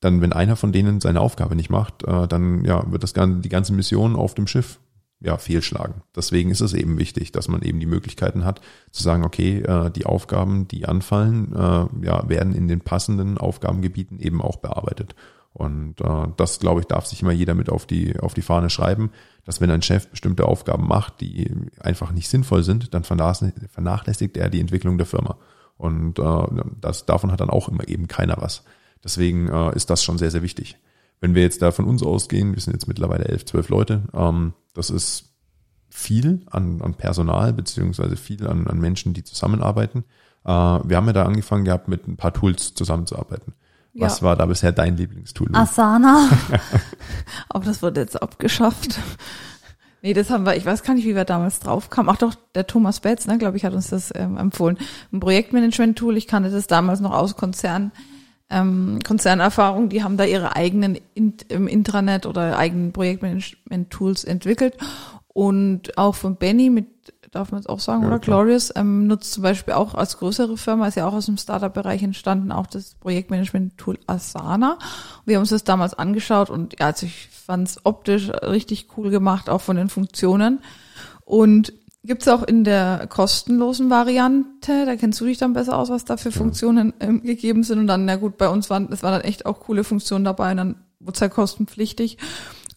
dann, 0.00 0.20
wenn 0.20 0.32
einer 0.32 0.56
von 0.56 0.72
denen 0.72 1.00
seine 1.00 1.20
Aufgabe 1.20 1.56
nicht 1.56 1.70
macht, 1.70 2.04
äh, 2.04 2.28
dann 2.28 2.64
ja, 2.64 2.90
wird 2.90 3.02
das 3.02 3.14
ganze, 3.14 3.40
die 3.40 3.48
ganze 3.48 3.72
Mission 3.72 4.16
auf 4.16 4.34
dem 4.34 4.46
Schiff 4.46 4.78
ja, 5.20 5.36
fehlschlagen. 5.36 6.02
Deswegen 6.14 6.50
ist 6.50 6.60
es 6.60 6.74
eben 6.74 6.98
wichtig, 6.98 7.32
dass 7.32 7.48
man 7.48 7.62
eben 7.62 7.80
die 7.80 7.86
Möglichkeiten 7.86 8.44
hat, 8.44 8.60
zu 8.92 9.02
sagen, 9.02 9.24
okay, 9.24 9.60
äh, 9.60 9.90
die 9.90 10.06
Aufgaben, 10.06 10.68
die 10.68 10.86
anfallen, 10.86 11.52
äh, 11.54 12.06
ja, 12.06 12.28
werden 12.28 12.54
in 12.54 12.68
den 12.68 12.80
passenden 12.80 13.38
Aufgabengebieten 13.38 14.20
eben 14.20 14.40
auch 14.40 14.56
bearbeitet. 14.56 15.14
Und 15.52 16.00
äh, 16.00 16.26
das, 16.36 16.60
glaube 16.60 16.80
ich, 16.80 16.86
darf 16.86 17.06
sich 17.06 17.22
immer 17.22 17.32
jeder 17.32 17.54
mit 17.54 17.68
auf 17.68 17.84
die, 17.84 18.18
auf 18.20 18.34
die 18.34 18.42
Fahne 18.42 18.70
schreiben, 18.70 19.10
dass 19.44 19.60
wenn 19.60 19.70
ein 19.70 19.82
Chef 19.82 20.08
bestimmte 20.08 20.46
Aufgaben 20.46 20.86
macht, 20.86 21.20
die 21.20 21.50
einfach 21.80 22.12
nicht 22.12 22.28
sinnvoll 22.28 22.62
sind, 22.62 22.94
dann 22.94 23.02
vernachlässigt 23.02 24.36
er 24.36 24.50
die 24.50 24.60
Entwicklung 24.60 24.98
der 24.98 25.06
Firma. 25.06 25.36
Und 25.76 26.18
äh, 26.18 26.62
das, 26.80 27.06
davon 27.06 27.32
hat 27.32 27.40
dann 27.40 27.50
auch 27.50 27.68
immer 27.68 27.88
eben 27.88 28.06
keiner 28.06 28.36
was. 28.38 28.62
Deswegen 29.02 29.48
äh, 29.48 29.74
ist 29.74 29.90
das 29.90 30.04
schon 30.04 30.18
sehr, 30.18 30.30
sehr 30.30 30.42
wichtig. 30.42 30.76
Wenn 31.20 31.34
wir 31.34 31.42
jetzt 31.42 31.62
da 31.62 31.72
von 31.72 31.84
uns 31.86 32.02
ausgehen, 32.02 32.54
wir 32.54 32.60
sind 32.60 32.72
jetzt 32.74 32.86
mittlerweile 32.88 33.24
elf, 33.24 33.44
zwölf 33.44 33.68
Leute, 33.68 34.02
ähm, 34.14 34.52
das 34.74 34.90
ist 34.90 35.24
viel 35.90 36.42
an, 36.50 36.80
an 36.82 36.94
Personal 36.94 37.52
beziehungsweise 37.52 38.16
viel 38.16 38.46
an, 38.46 38.66
an 38.66 38.78
Menschen, 38.78 39.14
die 39.14 39.24
zusammenarbeiten. 39.24 40.04
Äh, 40.44 40.50
wir 40.50 40.96
haben 40.96 41.06
ja 41.06 41.12
da 41.12 41.24
angefangen 41.24 41.64
gehabt, 41.64 41.88
mit 41.88 42.06
ein 42.06 42.16
paar 42.16 42.32
Tools 42.32 42.74
zusammenzuarbeiten. 42.74 43.54
Was 43.94 44.20
Ja. 44.20 44.26
war 44.26 44.36
da 44.36 44.46
bisher 44.46 44.70
dein 44.70 44.96
Lieblingstool? 44.96 45.48
Asana. 45.54 46.28
Aber 47.48 47.64
das 47.64 47.82
wurde 47.82 48.00
jetzt 48.00 48.20
abgeschafft. 48.22 49.00
Nee, 50.02 50.12
das 50.14 50.30
haben 50.30 50.46
wir, 50.46 50.54
ich 50.56 50.64
weiß 50.64 50.84
gar 50.84 50.94
nicht, 50.94 51.06
wie 51.06 51.16
wir 51.16 51.24
damals 51.24 51.58
drauf 51.58 51.90
kamen. 51.90 52.08
Ach 52.08 52.16
doch, 52.16 52.36
der 52.54 52.68
Thomas 52.68 53.00
Betz, 53.00 53.26
ne, 53.26 53.38
glaube 53.38 53.56
ich, 53.56 53.64
hat 53.64 53.72
uns 53.74 53.88
das 53.88 54.12
ähm, 54.14 54.36
empfohlen. 54.36 54.78
Ein 55.12 55.18
Projektmanagement-Tool, 55.18 56.16
ich 56.16 56.28
kannte 56.28 56.50
das 56.50 56.68
damals 56.68 57.00
noch 57.00 57.10
aus 57.12 57.34
Konzern, 57.34 57.90
ähm, 58.50 59.00
Konzernerfahrung, 59.06 59.88
die 59.88 60.02
haben 60.02 60.16
da 60.16 60.24
ihre 60.24 60.56
eigenen 60.56 60.98
in, 61.14 61.34
im 61.48 61.68
Intranet 61.68 62.26
oder 62.26 62.58
eigenen 62.58 62.92
Projektmanagement-Tools 62.92 64.24
entwickelt. 64.24 64.76
Und 65.28 65.96
auch 65.98 66.14
von 66.14 66.36
Benny 66.36 66.70
mit, 66.70 66.86
darf 67.30 67.52
man 67.52 67.60
es 67.60 67.66
auch 67.66 67.78
sagen, 67.78 68.02
Ja, 68.02 68.08
oder 68.08 68.18
klar. 68.18 68.42
Glorious, 68.42 68.72
ähm, 68.74 69.06
nutzt 69.06 69.32
zum 69.32 69.42
Beispiel 69.42 69.74
auch 69.74 69.94
als 69.94 70.18
größere 70.18 70.56
Firma, 70.56 70.88
ist 70.88 70.96
ja 70.96 71.06
auch 71.06 71.12
aus 71.12 71.26
dem 71.26 71.36
Startup-Bereich 71.36 72.02
entstanden, 72.02 72.50
auch 72.50 72.66
das 72.66 72.94
Projektmanagement-Tool 72.96 73.98
Asana. 74.06 74.78
Wir 75.26 75.36
haben 75.36 75.42
uns 75.42 75.50
das 75.50 75.64
damals 75.64 75.94
angeschaut 75.94 76.50
und 76.50 76.80
ja, 76.80 76.86
also 76.86 77.06
ich 77.06 77.28
fand 77.30 77.68
es 77.68 77.84
optisch 77.84 78.30
richtig 78.30 78.88
cool 78.96 79.10
gemacht, 79.10 79.48
auch 79.48 79.60
von 79.60 79.76
den 79.76 79.90
Funktionen. 79.90 80.60
Und 81.24 81.72
gibt's 82.04 82.28
auch 82.28 82.42
in 82.42 82.64
der 82.64 83.06
kostenlosen 83.08 83.90
Variante, 83.90 84.86
da 84.86 84.96
kennst 84.96 85.20
du 85.20 85.26
dich 85.26 85.38
dann 85.38 85.52
besser 85.52 85.76
aus, 85.76 85.90
was 85.90 86.04
da 86.04 86.16
für 86.16 86.32
Funktionen 86.32 86.94
ähm, 87.00 87.22
gegeben 87.22 87.62
sind. 87.64 87.78
Und 87.78 87.86
dann, 87.86 88.04
na 88.04 88.16
gut, 88.16 88.38
bei 88.38 88.48
uns 88.48 88.70
waren, 88.70 88.88
es 88.92 89.02
waren 89.02 89.12
dann 89.12 89.22
echt 89.22 89.46
auch 89.46 89.60
coole 89.60 89.84
Funktionen 89.84 90.24
dabei 90.24 90.52
und 90.52 90.56
dann 90.58 90.76
wurde 91.00 91.14
es 91.14 91.20
ja 91.20 91.28
kostenpflichtig. 91.28 92.18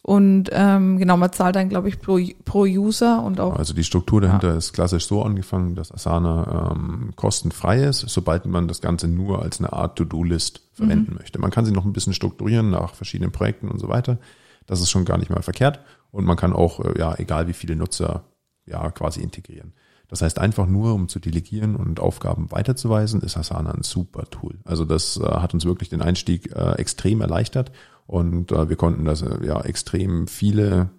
Und 0.04 0.50
ähm, 0.52 0.98
genau, 0.98 1.16
man 1.16 1.32
zahlt 1.32 1.56
dann, 1.56 1.70
glaube 1.70 1.88
ich, 1.88 2.00
pro, 2.00 2.20
pro 2.44 2.64
User 2.64 3.24
und 3.24 3.40
auch 3.40 3.56
Also 3.56 3.76
die 3.76 3.84
Struktur 3.84 4.20
dahinter 4.20 4.58
ist 4.58 4.74
klassisch 4.74 5.06
so 5.06 5.22
angefangen, 5.22 5.76
dass 5.76 5.92
Asana 5.92 6.72
ähm, 6.72 7.12
kostenfrei 7.16 7.84
ist, 7.84 8.00
sobald 8.10 8.48
man 8.48 8.68
das 8.68 8.82
Ganze 8.82 9.08
nur 9.08 9.44
als 9.44 9.60
eine 9.60 9.72
Art 9.74 9.98
To-Do-List 9.98 10.62
verwenden 10.74 11.16
möchte. 11.20 11.40
Man 11.40 11.52
kann 11.52 11.66
sie 11.66 11.72
noch 11.72 11.86
ein 11.86 11.94
bisschen 11.94 12.16
strukturieren 12.16 12.72
nach 12.72 12.96
verschiedenen 12.96 13.32
Projekten 13.32 13.68
und 13.68 13.78
so 13.78 13.90
weiter. 13.90 14.18
Das 14.66 14.82
ist 14.82 14.90
schon 14.90 15.06
gar 15.06 15.20
nicht 15.20 15.30
mal 15.30 15.44
verkehrt. 15.44 15.82
Und 16.12 16.26
man 16.26 16.36
kann 16.36 16.52
auch, 16.52 16.80
äh, 16.80 16.98
ja, 16.98 17.14
egal 17.20 17.48
wie 17.48 17.54
viele 17.54 17.76
Nutzer, 17.76 18.24
ja, 18.72 18.90
quasi 18.92 19.22
integrieren. 19.22 19.74
Das 20.08 20.22
heißt, 20.22 20.40
einfach 20.40 20.68
nur, 20.68 20.94
um 20.94 21.08
zu 21.08 21.20
delegieren 21.20 21.76
und 21.76 22.02
Aufgaben 22.02 22.52
weiterzuweisen, 22.52 23.22
ist 23.22 23.38
Asana 23.38 23.72
ein 23.72 23.84
super 23.84 24.30
Tool. 24.30 24.60
Also 24.66 24.84
das 24.84 25.18
äh, 25.18 25.24
hat 25.24 25.54
uns 25.54 25.64
wirklich 25.64 25.88
den 25.88 26.02
Einstieg 26.02 26.54
äh, 26.54 26.74
extrem 26.74 27.22
erleichtert 27.22 27.72
und 28.08 28.52
äh, 28.52 28.68
wir 28.68 28.76
konnten 28.76 29.06
das 29.06 29.22
äh, 29.22 29.46
ja 29.46 29.62
extrem 29.62 30.28
viele 30.28 30.90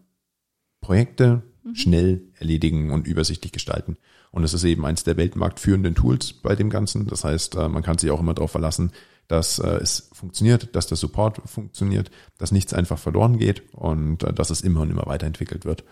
Projekte 0.80 1.42
schnell 1.74 2.22
erledigen 2.38 2.90
und 2.90 3.06
übersichtlich 3.06 3.52
gestalten. 3.52 3.96
Und 4.30 4.44
es 4.44 4.54
ist 4.54 4.64
eben 4.64 4.86
eins 4.86 5.04
der 5.04 5.18
weltmarktführenden 5.18 5.94
Tools 5.94 6.32
bei 6.32 6.56
dem 6.56 6.70
Ganzen. 6.70 7.06
Das 7.06 7.22
heißt, 7.22 7.56
äh, 7.56 7.68
man 7.68 7.82
kann 7.82 7.98
sich 7.98 8.10
auch 8.10 8.20
immer 8.20 8.32
darauf 8.32 8.50
verlassen, 8.50 8.92
dass 9.28 9.58
äh, 9.58 9.76
es 9.76 10.08
funktioniert, 10.14 10.74
dass 10.74 10.86
der 10.86 10.96
Support 10.96 11.42
funktioniert, 11.44 12.10
dass 12.38 12.50
nichts 12.50 12.72
einfach 12.72 12.98
verloren 12.98 13.38
geht 13.38 13.62
und 13.74 14.18
dass 14.38 14.48
es 14.48 14.62
immer 14.62 14.80
und 14.80 14.90
immer 14.90 15.06
weiterentwickelt 15.06 15.66
wird. 15.66 15.84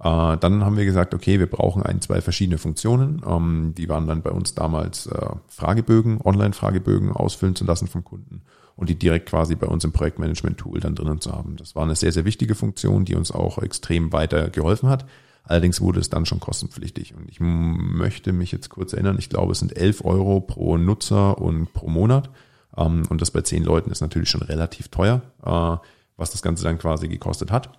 Äh, 0.00 0.36
Dann 0.36 0.64
haben 0.64 0.76
wir 0.76 0.84
gesagt, 0.84 1.14
okay, 1.14 1.38
wir 1.38 1.46
brauchen 1.46 1.82
ein, 1.82 2.00
zwei 2.00 2.20
verschiedene 2.20 2.58
Funktionen. 2.58 3.22
Ähm, 3.26 3.74
Die 3.76 3.88
waren 3.88 4.06
dann 4.06 4.22
bei 4.22 4.30
uns 4.30 4.54
damals 4.54 5.06
äh, 5.06 5.28
Fragebögen, 5.48 6.20
Online-Fragebögen 6.22 7.12
ausfüllen 7.12 7.56
zu 7.56 7.64
lassen 7.64 7.86
vom 7.88 8.04
Kunden 8.04 8.42
und 8.76 8.88
die 8.88 8.98
direkt 8.98 9.28
quasi 9.28 9.54
bei 9.54 9.66
uns 9.68 9.84
im 9.84 9.92
Projektmanagement-Tool 9.92 10.80
dann 10.80 10.94
drinnen 10.96 11.20
zu 11.20 11.32
haben. 11.32 11.56
Das 11.56 11.76
war 11.76 11.84
eine 11.84 11.94
sehr, 11.94 12.12
sehr 12.12 12.24
wichtige 12.24 12.54
Funktion, 12.54 13.04
die 13.04 13.14
uns 13.14 13.30
auch 13.30 13.58
extrem 13.58 14.12
weiter 14.12 14.50
geholfen 14.50 14.88
hat. 14.88 15.06
Allerdings 15.44 15.80
wurde 15.80 16.00
es 16.00 16.10
dann 16.10 16.26
schon 16.26 16.40
kostenpflichtig. 16.40 17.14
Und 17.14 17.28
ich 17.28 17.38
möchte 17.38 18.32
mich 18.32 18.50
jetzt 18.50 18.70
kurz 18.70 18.94
erinnern, 18.94 19.16
ich 19.18 19.28
glaube, 19.28 19.52
es 19.52 19.58
sind 19.58 19.76
11 19.76 20.04
Euro 20.04 20.40
pro 20.40 20.76
Nutzer 20.78 21.38
und 21.38 21.72
pro 21.72 21.88
Monat. 21.88 22.30
Ähm, 22.76 23.02
Und 23.10 23.20
das 23.20 23.30
bei 23.30 23.42
10 23.42 23.62
Leuten 23.62 23.90
ist 23.90 24.00
natürlich 24.00 24.30
schon 24.30 24.42
relativ 24.42 24.88
teuer, 24.88 25.22
äh, 25.44 25.76
was 26.16 26.30
das 26.32 26.42
Ganze 26.42 26.64
dann 26.64 26.78
quasi 26.78 27.08
gekostet 27.08 27.52
hat. 27.52 27.70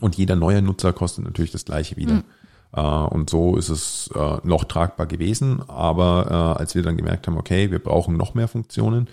Und 0.00 0.16
jeder 0.16 0.36
neue 0.36 0.62
Nutzer 0.62 0.92
kostet 0.92 1.24
natürlich 1.24 1.52
das 1.52 1.64
gleiche 1.64 1.96
wieder. 1.96 2.22
Äh, 2.72 2.80
Und 2.80 3.30
so 3.30 3.56
ist 3.56 3.68
es 3.68 4.10
äh, 4.14 4.38
noch 4.44 4.64
tragbar 4.64 5.06
gewesen. 5.06 5.62
Aber 5.68 6.26
äh, 6.56 6.60
als 6.60 6.74
wir 6.74 6.82
dann 6.82 6.96
gemerkt 6.96 7.26
haben, 7.26 7.38
okay, 7.38 7.70
wir 7.70 7.78
brauchen 7.78 8.16
noch 8.16 8.34
mehr 8.34 8.48
Funktionen, 8.48 9.08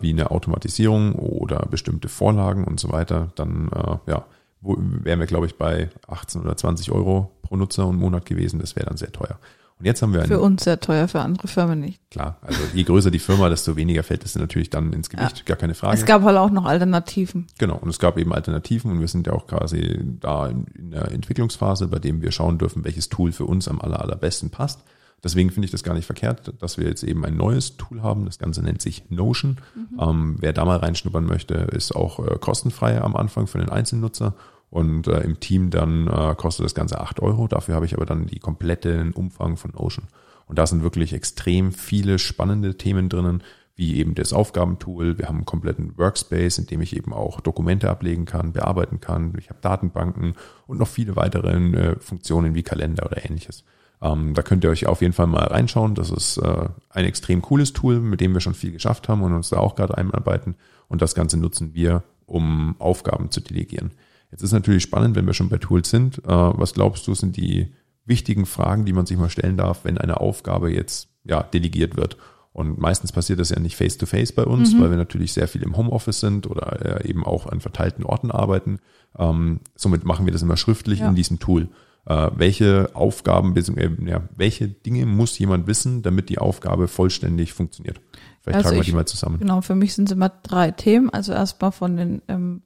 wie 0.00 0.10
eine 0.10 0.32
Automatisierung 0.32 1.14
oder 1.14 1.64
bestimmte 1.70 2.08
Vorlagen 2.08 2.64
und 2.64 2.80
so 2.80 2.90
weiter, 2.90 3.28
dann 3.36 3.70
ja, 4.08 4.24
wären 4.62 5.20
wir, 5.20 5.26
glaube 5.26 5.46
ich, 5.46 5.58
bei 5.58 5.90
18 6.08 6.40
oder 6.40 6.56
20 6.56 6.90
Euro 6.90 7.30
pro 7.42 7.54
Nutzer 7.54 7.86
und 7.86 7.96
Monat 7.96 8.26
gewesen. 8.26 8.58
Das 8.58 8.74
wäre 8.74 8.86
dann 8.86 8.96
sehr 8.96 9.12
teuer. 9.12 9.38
Und 9.80 9.86
jetzt 9.86 10.02
haben 10.02 10.12
wir 10.12 10.22
für 10.26 10.34
ein, 10.34 10.40
uns 10.40 10.64
sehr 10.64 10.78
teuer, 10.78 11.08
für 11.08 11.20
andere 11.20 11.48
Firmen 11.48 11.80
nicht. 11.80 12.00
klar, 12.10 12.36
also 12.42 12.60
je 12.74 12.82
größer 12.82 13.10
die 13.10 13.18
Firma, 13.18 13.48
desto 13.48 13.76
weniger 13.76 14.02
fällt 14.02 14.24
es 14.24 14.36
natürlich 14.36 14.68
dann 14.68 14.92
ins 14.92 15.08
Gewicht, 15.08 15.46
gar 15.46 15.56
keine 15.56 15.74
Frage. 15.74 15.96
Es 15.96 16.04
gab 16.04 16.22
halt 16.22 16.36
auch 16.36 16.50
noch 16.50 16.66
Alternativen. 16.66 17.46
Genau, 17.58 17.76
und 17.76 17.88
es 17.88 17.98
gab 17.98 18.18
eben 18.18 18.32
Alternativen 18.34 18.90
und 18.90 19.00
wir 19.00 19.08
sind 19.08 19.26
ja 19.26 19.32
auch 19.32 19.46
quasi 19.46 20.00
da 20.20 20.48
in, 20.48 20.66
in 20.74 20.90
der 20.90 21.10
Entwicklungsphase, 21.12 21.88
bei 21.88 21.98
dem 21.98 22.20
wir 22.20 22.30
schauen 22.30 22.58
dürfen, 22.58 22.84
welches 22.84 23.08
Tool 23.08 23.32
für 23.32 23.46
uns 23.46 23.68
am 23.68 23.80
aller, 23.80 24.00
allerbesten 24.00 24.50
passt. 24.50 24.80
Deswegen 25.22 25.50
finde 25.50 25.66
ich 25.66 25.72
das 25.72 25.82
gar 25.82 25.94
nicht 25.94 26.06
verkehrt, 26.06 26.52
dass 26.60 26.78
wir 26.78 26.86
jetzt 26.86 27.02
eben 27.02 27.24
ein 27.24 27.36
neues 27.36 27.76
Tool 27.76 28.02
haben. 28.02 28.24
Das 28.24 28.38
Ganze 28.38 28.62
nennt 28.62 28.80
sich 28.80 29.10
Notion. 29.10 29.58
Ähm, 29.98 30.36
wer 30.40 30.52
da 30.52 30.64
mal 30.64 30.78
reinschnuppern 30.78 31.24
möchte, 31.24 31.54
ist 31.54 31.94
auch 31.94 32.26
äh, 32.26 32.38
kostenfrei 32.38 33.00
am 33.00 33.16
Anfang 33.16 33.46
für 33.46 33.58
den 33.58 33.68
Einzelnutzer. 33.68 34.34
Und 34.70 35.08
äh, 35.08 35.20
im 35.20 35.40
Team 35.40 35.70
dann 35.70 36.06
äh, 36.06 36.34
kostet 36.36 36.64
das 36.64 36.74
Ganze 36.74 37.00
8 37.00 37.20
Euro. 37.20 37.48
Dafür 37.48 37.74
habe 37.74 37.86
ich 37.86 37.94
aber 37.94 38.06
dann 38.06 38.26
die 38.26 38.38
kompletten 38.38 39.12
Umfang 39.12 39.56
von 39.56 39.72
Notion. 39.72 40.06
Und 40.46 40.58
da 40.58 40.66
sind 40.66 40.82
wirklich 40.82 41.12
extrem 41.12 41.72
viele 41.72 42.18
spannende 42.18 42.76
Themen 42.76 43.08
drinnen, 43.08 43.42
wie 43.76 43.96
eben 43.96 44.14
das 44.14 44.32
Aufgabentool. 44.32 45.18
Wir 45.18 45.26
haben 45.26 45.38
einen 45.38 45.46
kompletten 45.46 45.96
Workspace, 45.96 46.58
in 46.58 46.66
dem 46.66 46.82
ich 46.82 46.94
eben 46.94 47.12
auch 47.12 47.40
Dokumente 47.40 47.88
ablegen 47.88 48.26
kann, 48.26 48.52
bearbeiten 48.52 49.00
kann. 49.00 49.32
Ich 49.38 49.48
habe 49.48 49.60
Datenbanken 49.60 50.34
und 50.66 50.78
noch 50.78 50.88
viele 50.88 51.16
weitere 51.16 51.50
äh, 51.50 51.98
Funktionen 51.98 52.54
wie 52.54 52.62
Kalender 52.62 53.06
oder 53.06 53.24
ähnliches. 53.24 53.64
Ähm, 54.02 54.34
da 54.34 54.42
könnt 54.42 54.64
ihr 54.64 54.70
euch 54.70 54.86
auf 54.86 55.02
jeden 55.02 55.12
Fall 55.12 55.26
mal 55.26 55.44
reinschauen. 55.44 55.94
Das 55.94 56.10
ist 56.10 56.38
äh, 56.38 56.68
ein 56.90 57.04
extrem 57.04 57.42
cooles 57.42 57.72
Tool, 57.72 58.00
mit 58.00 58.20
dem 58.20 58.34
wir 58.34 58.40
schon 58.40 58.54
viel 58.54 58.72
geschafft 58.72 59.08
haben 59.08 59.22
und 59.22 59.32
uns 59.32 59.50
da 59.50 59.58
auch 59.58 59.76
gerade 59.76 59.96
einarbeiten. 59.96 60.56
Und 60.88 61.02
das 61.02 61.14
Ganze 61.14 61.36
nutzen 61.38 61.74
wir, 61.74 62.02
um 62.26 62.76
Aufgaben 62.78 63.30
zu 63.30 63.40
delegieren. 63.40 63.92
Jetzt 64.30 64.42
ist 64.42 64.52
natürlich 64.52 64.82
spannend, 64.82 65.16
wenn 65.16 65.26
wir 65.26 65.34
schon 65.34 65.48
bei 65.48 65.58
Tools 65.58 65.90
sind. 65.90 66.18
Äh, 66.18 66.22
was 66.28 66.74
glaubst 66.74 67.06
du, 67.06 67.14
sind 67.14 67.36
die 67.36 67.72
wichtigen 68.04 68.46
Fragen, 68.46 68.84
die 68.84 68.92
man 68.92 69.06
sich 69.06 69.16
mal 69.18 69.30
stellen 69.30 69.56
darf, 69.56 69.84
wenn 69.84 69.98
eine 69.98 70.20
Aufgabe 70.20 70.72
jetzt 70.72 71.08
ja 71.24 71.42
delegiert 71.42 71.96
wird? 71.96 72.16
Und 72.52 72.80
meistens 72.80 73.12
passiert 73.12 73.38
das 73.38 73.50
ja 73.50 73.60
nicht 73.60 73.76
face 73.76 73.96
to 73.96 74.06
face 74.06 74.32
bei 74.32 74.44
uns, 74.44 74.76
weil 74.78 74.90
wir 74.90 74.96
natürlich 74.96 75.32
sehr 75.32 75.46
viel 75.46 75.62
im 75.62 75.76
Homeoffice 75.76 76.18
sind 76.18 76.48
oder 76.50 77.00
äh, 77.04 77.08
eben 77.08 77.24
auch 77.24 77.46
an 77.46 77.60
verteilten 77.60 78.02
Orten 78.04 78.32
arbeiten. 78.32 78.80
Ähm, 79.16 79.60
somit 79.76 80.04
machen 80.04 80.26
wir 80.26 80.32
das 80.32 80.42
immer 80.42 80.56
schriftlich 80.56 80.98
Ja. 80.98 81.08
in 81.08 81.14
diesem 81.14 81.38
Tool. 81.38 81.68
Äh, 82.06 82.30
welche 82.34 82.90
Aufgaben, 82.94 83.54
äh, 83.56 83.90
ja, 84.06 84.22
welche 84.36 84.66
Dinge 84.66 85.06
muss 85.06 85.38
jemand 85.38 85.68
wissen, 85.68 86.02
damit 86.02 86.28
die 86.28 86.38
Aufgabe 86.38 86.88
vollständig 86.88 87.52
funktioniert? 87.52 88.00
Vielleicht 88.42 88.56
Also 88.56 88.62
tragen 88.70 88.76
wir 88.78 88.80
ich- 88.80 88.86
die 88.88 88.94
mal 88.96 89.06
zusammen. 89.06 89.38
Genau, 89.38 89.60
für 89.60 89.76
mich 89.76 89.94
sind 89.94 90.06
es 90.08 90.12
immer 90.12 90.30
drei 90.42 90.72
Themen. 90.72 91.08
Also 91.10 91.32
erstmal 91.32 91.70
von 91.70 91.96
den 91.96 92.20
ähm, 92.26 92.62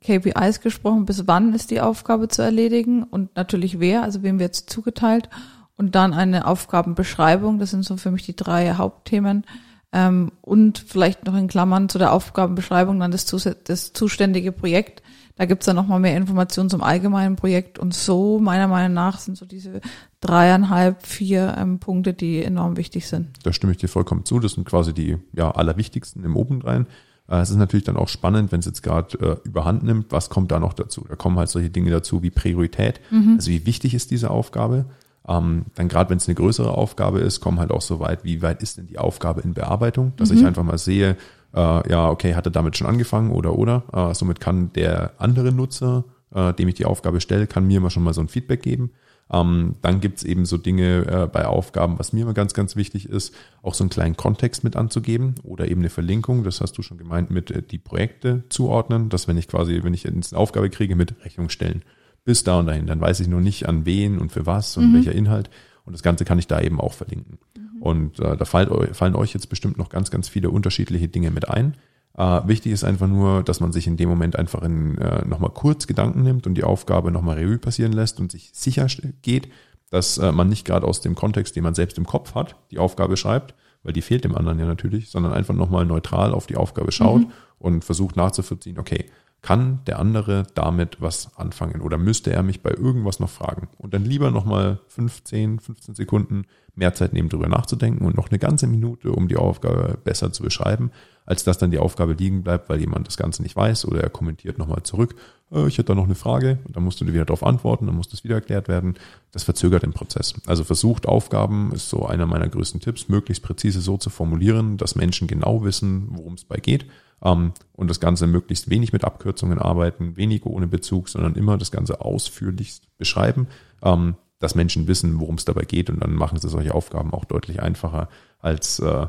KPIs 0.00 0.60
gesprochen, 0.60 1.04
bis 1.04 1.26
wann 1.26 1.54
ist 1.54 1.70
die 1.70 1.80
Aufgabe 1.80 2.28
zu 2.28 2.42
erledigen 2.42 3.02
und 3.02 3.34
natürlich 3.36 3.80
wer, 3.80 4.02
also 4.02 4.22
wem 4.22 4.38
wird 4.38 4.54
es 4.54 4.66
zugeteilt. 4.66 5.28
Und 5.76 5.94
dann 5.94 6.12
eine 6.12 6.46
Aufgabenbeschreibung, 6.46 7.58
das 7.58 7.70
sind 7.70 7.84
so 7.84 7.96
für 7.96 8.10
mich 8.10 8.24
die 8.26 8.36
drei 8.36 8.74
Hauptthemen. 8.74 9.44
Ähm, 9.92 10.30
und 10.42 10.78
vielleicht 10.78 11.24
noch 11.24 11.34
in 11.34 11.48
Klammern 11.48 11.88
zu 11.88 11.98
der 11.98 12.12
Aufgabenbeschreibung 12.12 13.00
dann 13.00 13.10
das, 13.10 13.26
das 13.64 13.92
zuständige 13.92 14.52
Projekt. 14.52 15.02
Da 15.36 15.46
gibt's 15.46 15.66
dann 15.66 15.76
nochmal 15.76 16.00
mehr 16.00 16.16
Informationen 16.16 16.68
zum 16.68 16.82
allgemeinen 16.82 17.36
Projekt. 17.36 17.78
Und 17.78 17.94
so, 17.94 18.38
meiner 18.38 18.68
Meinung 18.68 18.92
nach, 18.92 19.18
sind 19.18 19.38
so 19.38 19.46
diese 19.46 19.80
dreieinhalb, 20.20 21.06
vier 21.06 21.56
ähm, 21.58 21.78
Punkte, 21.78 22.12
die 22.12 22.44
enorm 22.44 22.76
wichtig 22.76 23.08
sind. 23.08 23.30
Da 23.42 23.52
stimme 23.52 23.72
ich 23.72 23.78
dir 23.78 23.88
vollkommen 23.88 24.26
zu. 24.26 24.38
Das 24.38 24.52
sind 24.52 24.66
quasi 24.66 24.92
die 24.92 25.16
ja, 25.32 25.50
allerwichtigsten 25.50 26.24
im 26.24 26.36
Obendrein. 26.36 26.82
Äh, 26.82 27.09
Es 27.38 27.50
ist 27.50 27.56
natürlich 27.56 27.84
dann 27.84 27.96
auch 27.96 28.08
spannend, 28.08 28.50
wenn 28.50 28.60
es 28.60 28.66
jetzt 28.66 28.82
gerade 28.82 29.18
äh, 29.18 29.48
überhand 29.48 29.84
nimmt, 29.84 30.10
was 30.10 30.30
kommt 30.30 30.50
da 30.50 30.58
noch 30.58 30.72
dazu? 30.72 31.04
Da 31.08 31.14
kommen 31.14 31.38
halt 31.38 31.48
solche 31.48 31.70
Dinge 31.70 31.90
dazu 31.90 32.22
wie 32.22 32.30
Priorität. 32.30 33.00
Also 33.36 33.50
wie 33.50 33.66
wichtig 33.66 33.94
ist 33.94 34.10
diese 34.10 34.30
Aufgabe? 34.30 34.86
Ähm, 35.28 35.66
dann 35.76 35.88
gerade 35.88 36.10
wenn 36.10 36.16
es 36.16 36.26
eine 36.26 36.34
größere 36.34 36.72
Aufgabe 36.72 37.20
ist, 37.20 37.40
kommen 37.40 37.60
halt 37.60 37.70
auch 37.70 37.82
so 37.82 38.00
weit, 38.00 38.24
wie 38.24 38.42
weit 38.42 38.62
ist 38.62 38.78
denn 38.78 38.86
die 38.88 38.98
Aufgabe 38.98 39.42
in 39.42 39.54
Bearbeitung, 39.54 40.12
dass 40.16 40.30
ich 40.30 40.44
einfach 40.46 40.64
mal 40.64 40.78
sehe, 40.78 41.16
äh, 41.54 41.90
ja, 41.90 42.08
okay, 42.08 42.34
hat 42.34 42.46
er 42.46 42.52
damit 42.52 42.76
schon 42.76 42.86
angefangen 42.86 43.30
oder 43.30 43.56
oder. 43.56 43.84
Äh, 43.92 44.14
somit 44.14 44.40
kann 44.40 44.72
der 44.72 45.12
andere 45.18 45.52
Nutzer, 45.52 46.04
äh, 46.34 46.52
dem 46.54 46.68
ich 46.68 46.74
die 46.74 46.84
Aufgabe 46.84 47.20
stelle, 47.20 47.46
kann 47.46 47.66
mir 47.66 47.80
mal 47.80 47.90
schon 47.90 48.02
mal 48.02 48.14
so 48.14 48.20
ein 48.20 48.28
Feedback 48.28 48.62
geben. 48.62 48.90
Ähm, 49.32 49.76
dann 49.82 50.00
gibt's 50.00 50.24
eben 50.24 50.44
so 50.44 50.56
Dinge 50.56 51.06
äh, 51.06 51.26
bei 51.26 51.46
Aufgaben, 51.46 51.98
was 51.98 52.12
mir 52.12 52.22
immer 52.22 52.34
ganz, 52.34 52.52
ganz 52.52 52.74
wichtig 52.74 53.08
ist, 53.08 53.34
auch 53.62 53.74
so 53.74 53.84
einen 53.84 53.90
kleinen 53.90 54.16
Kontext 54.16 54.64
mit 54.64 54.74
anzugeben 54.74 55.36
oder 55.44 55.68
eben 55.68 55.82
eine 55.82 55.90
Verlinkung, 55.90 56.42
das 56.42 56.60
hast 56.60 56.76
du 56.78 56.82
schon 56.82 56.98
gemeint, 56.98 57.30
mit 57.30 57.50
äh, 57.50 57.62
die 57.62 57.78
Projekte 57.78 58.42
zuordnen, 58.48 59.08
dass 59.08 59.28
wenn 59.28 59.36
ich 59.38 59.46
quasi, 59.46 59.80
wenn 59.84 59.94
ich 59.94 60.02
jetzt 60.02 60.32
eine 60.32 60.40
Aufgabe 60.40 60.68
kriege, 60.68 60.96
mit 60.96 61.14
Rechnung 61.24 61.48
stellen, 61.48 61.82
bis 62.24 62.44
da 62.44 62.58
und 62.58 62.66
dahin. 62.66 62.86
Dann 62.86 63.00
weiß 63.00 63.20
ich 63.20 63.28
nur 63.28 63.40
nicht 63.40 63.68
an 63.68 63.86
wen 63.86 64.18
und 64.18 64.32
für 64.32 64.46
was 64.46 64.76
und 64.76 64.90
Mhm. 64.90 64.94
welcher 64.94 65.12
Inhalt. 65.12 65.48
Und 65.84 65.92
das 65.92 66.02
Ganze 66.02 66.24
kann 66.24 66.38
ich 66.38 66.46
da 66.46 66.60
eben 66.60 66.80
auch 66.80 66.92
verlinken. 66.92 67.38
Und 67.80 68.20
äh, 68.20 68.36
da 68.36 68.44
fallen 68.44 69.14
euch 69.14 69.32
jetzt 69.32 69.48
bestimmt 69.48 69.78
noch 69.78 69.88
ganz, 69.88 70.10
ganz 70.10 70.28
viele 70.28 70.50
unterschiedliche 70.50 71.08
Dinge 71.08 71.30
mit 71.30 71.48
ein. 71.48 71.76
Äh, 72.20 72.46
wichtig 72.46 72.72
ist 72.72 72.84
einfach 72.84 73.06
nur, 73.06 73.42
dass 73.42 73.60
man 73.60 73.72
sich 73.72 73.86
in 73.86 73.96
dem 73.96 74.10
Moment 74.10 74.36
einfach 74.36 74.60
in, 74.62 74.98
äh, 74.98 75.24
nochmal 75.26 75.52
kurz 75.54 75.86
Gedanken 75.86 76.22
nimmt 76.22 76.46
und 76.46 76.52
die 76.52 76.64
Aufgabe 76.64 77.10
nochmal 77.10 77.38
Revue 77.38 77.56
passieren 77.56 77.92
lässt 77.92 78.20
und 78.20 78.30
sich 78.30 78.50
sicher 78.52 78.88
geht, 79.22 79.48
dass 79.88 80.18
äh, 80.18 80.30
man 80.30 80.50
nicht 80.50 80.66
gerade 80.66 80.86
aus 80.86 81.00
dem 81.00 81.14
Kontext, 81.14 81.56
den 81.56 81.62
man 81.62 81.74
selbst 81.74 81.96
im 81.96 82.04
Kopf 82.04 82.34
hat, 82.34 82.56
die 82.72 82.78
Aufgabe 82.78 83.16
schreibt, 83.16 83.54
weil 83.84 83.94
die 83.94 84.02
fehlt 84.02 84.24
dem 84.24 84.34
anderen 84.34 84.58
ja 84.58 84.66
natürlich, 84.66 85.08
sondern 85.08 85.32
einfach 85.32 85.54
nochmal 85.54 85.86
neutral 85.86 86.34
auf 86.34 86.46
die 86.46 86.56
Aufgabe 86.56 86.92
schaut 86.92 87.22
und 87.58 87.86
versucht 87.86 88.16
nachzuvollziehen, 88.16 88.78
okay, 88.78 89.06
kann 89.42 89.80
der 89.86 89.98
andere 89.98 90.44
damit 90.54 91.00
was 91.00 91.36
anfangen 91.36 91.80
oder 91.80 91.96
müsste 91.96 92.32
er 92.32 92.42
mich 92.42 92.62
bei 92.62 92.70
irgendwas 92.70 93.20
noch 93.20 93.30
fragen? 93.30 93.68
Und 93.78 93.94
dann 93.94 94.04
lieber 94.04 94.30
nochmal 94.30 94.78
15, 94.88 95.60
15 95.60 95.94
Sekunden 95.94 96.44
mehr 96.74 96.94
Zeit 96.94 97.12
nehmen, 97.12 97.28
drüber 97.28 97.48
nachzudenken 97.48 98.04
und 98.04 98.16
noch 98.16 98.30
eine 98.30 98.38
ganze 98.38 98.66
Minute, 98.66 99.12
um 99.12 99.28
die 99.28 99.36
Aufgabe 99.36 99.98
besser 100.04 100.32
zu 100.32 100.42
beschreiben, 100.42 100.90
als 101.26 101.42
dass 101.44 101.58
dann 101.58 101.70
die 101.70 101.78
Aufgabe 101.78 102.12
liegen 102.12 102.42
bleibt, 102.42 102.68
weil 102.68 102.80
jemand 102.80 103.06
das 103.06 103.16
Ganze 103.16 103.42
nicht 103.42 103.56
weiß 103.56 103.86
oder 103.86 104.02
er 104.02 104.10
kommentiert 104.10 104.58
nochmal 104.58 104.82
zurück, 104.82 105.14
äh, 105.52 105.66
ich 105.66 105.78
hätte 105.78 105.88
da 105.88 105.94
noch 105.94 106.04
eine 106.04 106.14
Frage 106.14 106.58
und 106.64 106.76
dann 106.76 106.84
musst 106.84 107.00
du 107.00 107.06
wieder 107.06 107.24
darauf 107.24 107.44
antworten, 107.44 107.86
dann 107.86 107.96
muss 107.96 108.08
das 108.08 108.24
wieder 108.24 108.36
erklärt 108.36 108.68
werden. 108.68 108.94
Das 109.32 109.42
verzögert 109.42 109.82
den 109.82 109.92
Prozess. 109.92 110.34
Also 110.46 110.64
versucht 110.64 111.06
Aufgaben, 111.06 111.72
ist 111.72 111.88
so 111.88 112.06
einer 112.06 112.26
meiner 112.26 112.48
größten 112.48 112.80
Tipps, 112.80 113.08
möglichst 113.08 113.42
präzise 113.42 113.80
so 113.80 113.96
zu 113.96 114.10
formulieren, 114.10 114.76
dass 114.76 114.96
Menschen 114.96 115.28
genau 115.28 115.64
wissen, 115.64 116.08
worum 116.10 116.34
es 116.34 116.44
bei 116.44 116.56
geht 116.56 116.86
und 117.20 117.54
das 117.76 118.00
Ganze 118.00 118.26
möglichst 118.26 118.70
wenig 118.70 118.92
mit 118.92 119.04
Abkürzungen 119.04 119.58
arbeiten, 119.58 120.16
wenig 120.16 120.46
ohne 120.46 120.66
Bezug, 120.66 121.08
sondern 121.08 121.34
immer 121.34 121.58
das 121.58 121.70
Ganze 121.70 122.00
ausführlichst 122.00 122.96
beschreiben, 122.96 123.46
ähm, 123.82 124.16
dass 124.38 124.54
Menschen 124.54 124.88
wissen, 124.88 125.20
worum 125.20 125.34
es 125.34 125.44
dabei 125.44 125.64
geht 125.64 125.90
und 125.90 126.00
dann 126.00 126.14
machen 126.14 126.38
sie 126.38 126.48
solche 126.48 126.74
Aufgaben 126.74 127.12
auch 127.12 127.26
deutlich 127.26 127.60
einfacher, 127.60 128.08
als 128.38 128.78
äh, 128.78 129.06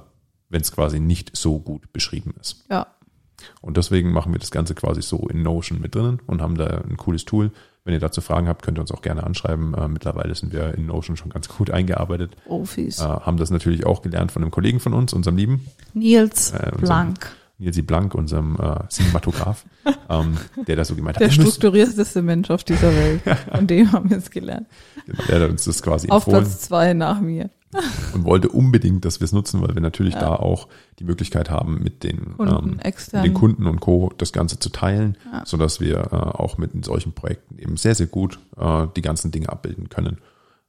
wenn 0.50 0.62
es 0.62 0.74
quasi 0.74 1.00
nicht 1.00 1.36
so 1.36 1.60
gut 1.60 1.94
beschrieben 1.94 2.34
ist. 2.40 2.66
Ja. 2.70 2.88
Und 3.62 3.78
deswegen 3.78 4.12
machen 4.12 4.34
wir 4.34 4.40
das 4.40 4.52
Ganze 4.52 4.76
quasi 4.76 5.02
so 5.02 5.28
in 5.30 5.42
Notion 5.42 5.80
mit 5.80 5.96
drinnen 5.96 6.20
und 6.28 6.42
haben 6.42 6.56
da 6.56 6.66
ein 6.68 6.98
cooles 6.98 7.26
Tool. 7.26 7.52
Wenn 7.84 7.94
ihr 7.94 8.00
dazu 8.00 8.22
Fragen 8.22 8.48
habt, 8.48 8.62
könnt 8.62 8.78
ihr 8.78 8.82
uns 8.82 8.92
auch 8.92 9.02
gerne 9.02 9.24
anschreiben. 9.24 9.74
Äh, 9.74 9.88
mittlerweile 9.88 10.36
sind 10.36 10.54
wir 10.54 10.76
in 10.76 10.86
Notion 10.86 11.18
schon 11.18 11.32
ganz 11.32 11.48
gut 11.48 11.72
eingearbeitet. 11.72 12.36
Profis. 12.46 13.00
Äh, 13.00 13.04
haben 13.04 13.38
das 13.38 13.50
natürlich 13.50 13.86
auch 13.86 14.02
gelernt 14.02 14.32
von 14.32 14.44
einem 14.44 14.52
Kollegen 14.52 14.80
von 14.80 14.94
uns, 14.94 15.14
unserem 15.14 15.38
Lieben, 15.38 15.66
Nils 15.94 16.52
äh, 16.52 16.72
Blank. 16.78 17.32
Nilsi 17.62 17.84
Blank, 17.84 18.16
unserem 18.16 18.56
äh, 18.56 18.88
Cinematograph, 18.90 19.66
ähm, 20.10 20.38
der 20.68 20.76
da 20.76 20.84
so 20.84 20.96
gemeint 20.96 21.18
hat, 21.18 21.22
Der 21.22 21.30
strukturierteste 21.30 22.22
Mensch 22.22 22.50
auf 22.50 22.64
dieser 22.64 22.94
Welt. 22.94 23.22
Von 23.56 23.68
dem 23.68 23.92
haben 23.92 24.10
wir 24.10 24.18
es 24.18 24.32
gelernt. 24.32 24.68
genau, 25.06 25.24
der 25.28 25.42
hat 25.42 25.50
uns 25.52 25.66
das 25.66 25.82
quasi 25.84 26.10
Auf 26.10 26.26
empfohlen 26.26 26.44
Platz 26.46 26.62
zwei 26.62 26.94
nach 26.94 27.22
mir. 27.22 27.50
und 28.14 28.26
wollte 28.26 28.50
unbedingt, 28.50 29.06
dass 29.06 29.22
wir 29.22 29.26
es 29.26 29.32
nutzen, 29.32 29.62
weil 29.62 29.76
wir 29.76 29.82
natürlich 29.82 30.16
da 30.16 30.36
auch 30.36 30.68
die 31.00 31.06
Möglichkeit 31.06 31.50
haben, 31.50 31.82
mit 31.82 32.04
den, 32.04 32.36
Kunden, 32.36 32.74
ähm, 32.74 32.80
extern. 32.80 33.22
mit 33.22 33.32
den 33.32 33.34
Kunden 33.34 33.66
und 33.66 33.80
Co. 33.80 34.12
das 34.18 34.34
Ganze 34.34 34.60
zu 34.60 34.70
teilen, 34.70 35.16
Ja. 35.32 35.44
sodass 35.46 35.80
wir 35.80 35.98
äh, 36.12 36.16
auch 36.16 36.58
mit 36.58 36.72
solchen 36.84 37.14
Projekten 37.14 37.58
eben 37.60 37.78
sehr, 37.78 37.96
sehr 37.96 38.08
gut 38.08 38.40
äh, 38.58 38.88
die 38.96 39.02
ganzen 39.02 39.32
Dinge 39.32 39.50
abbilden 39.50 39.88
können. 39.88 40.18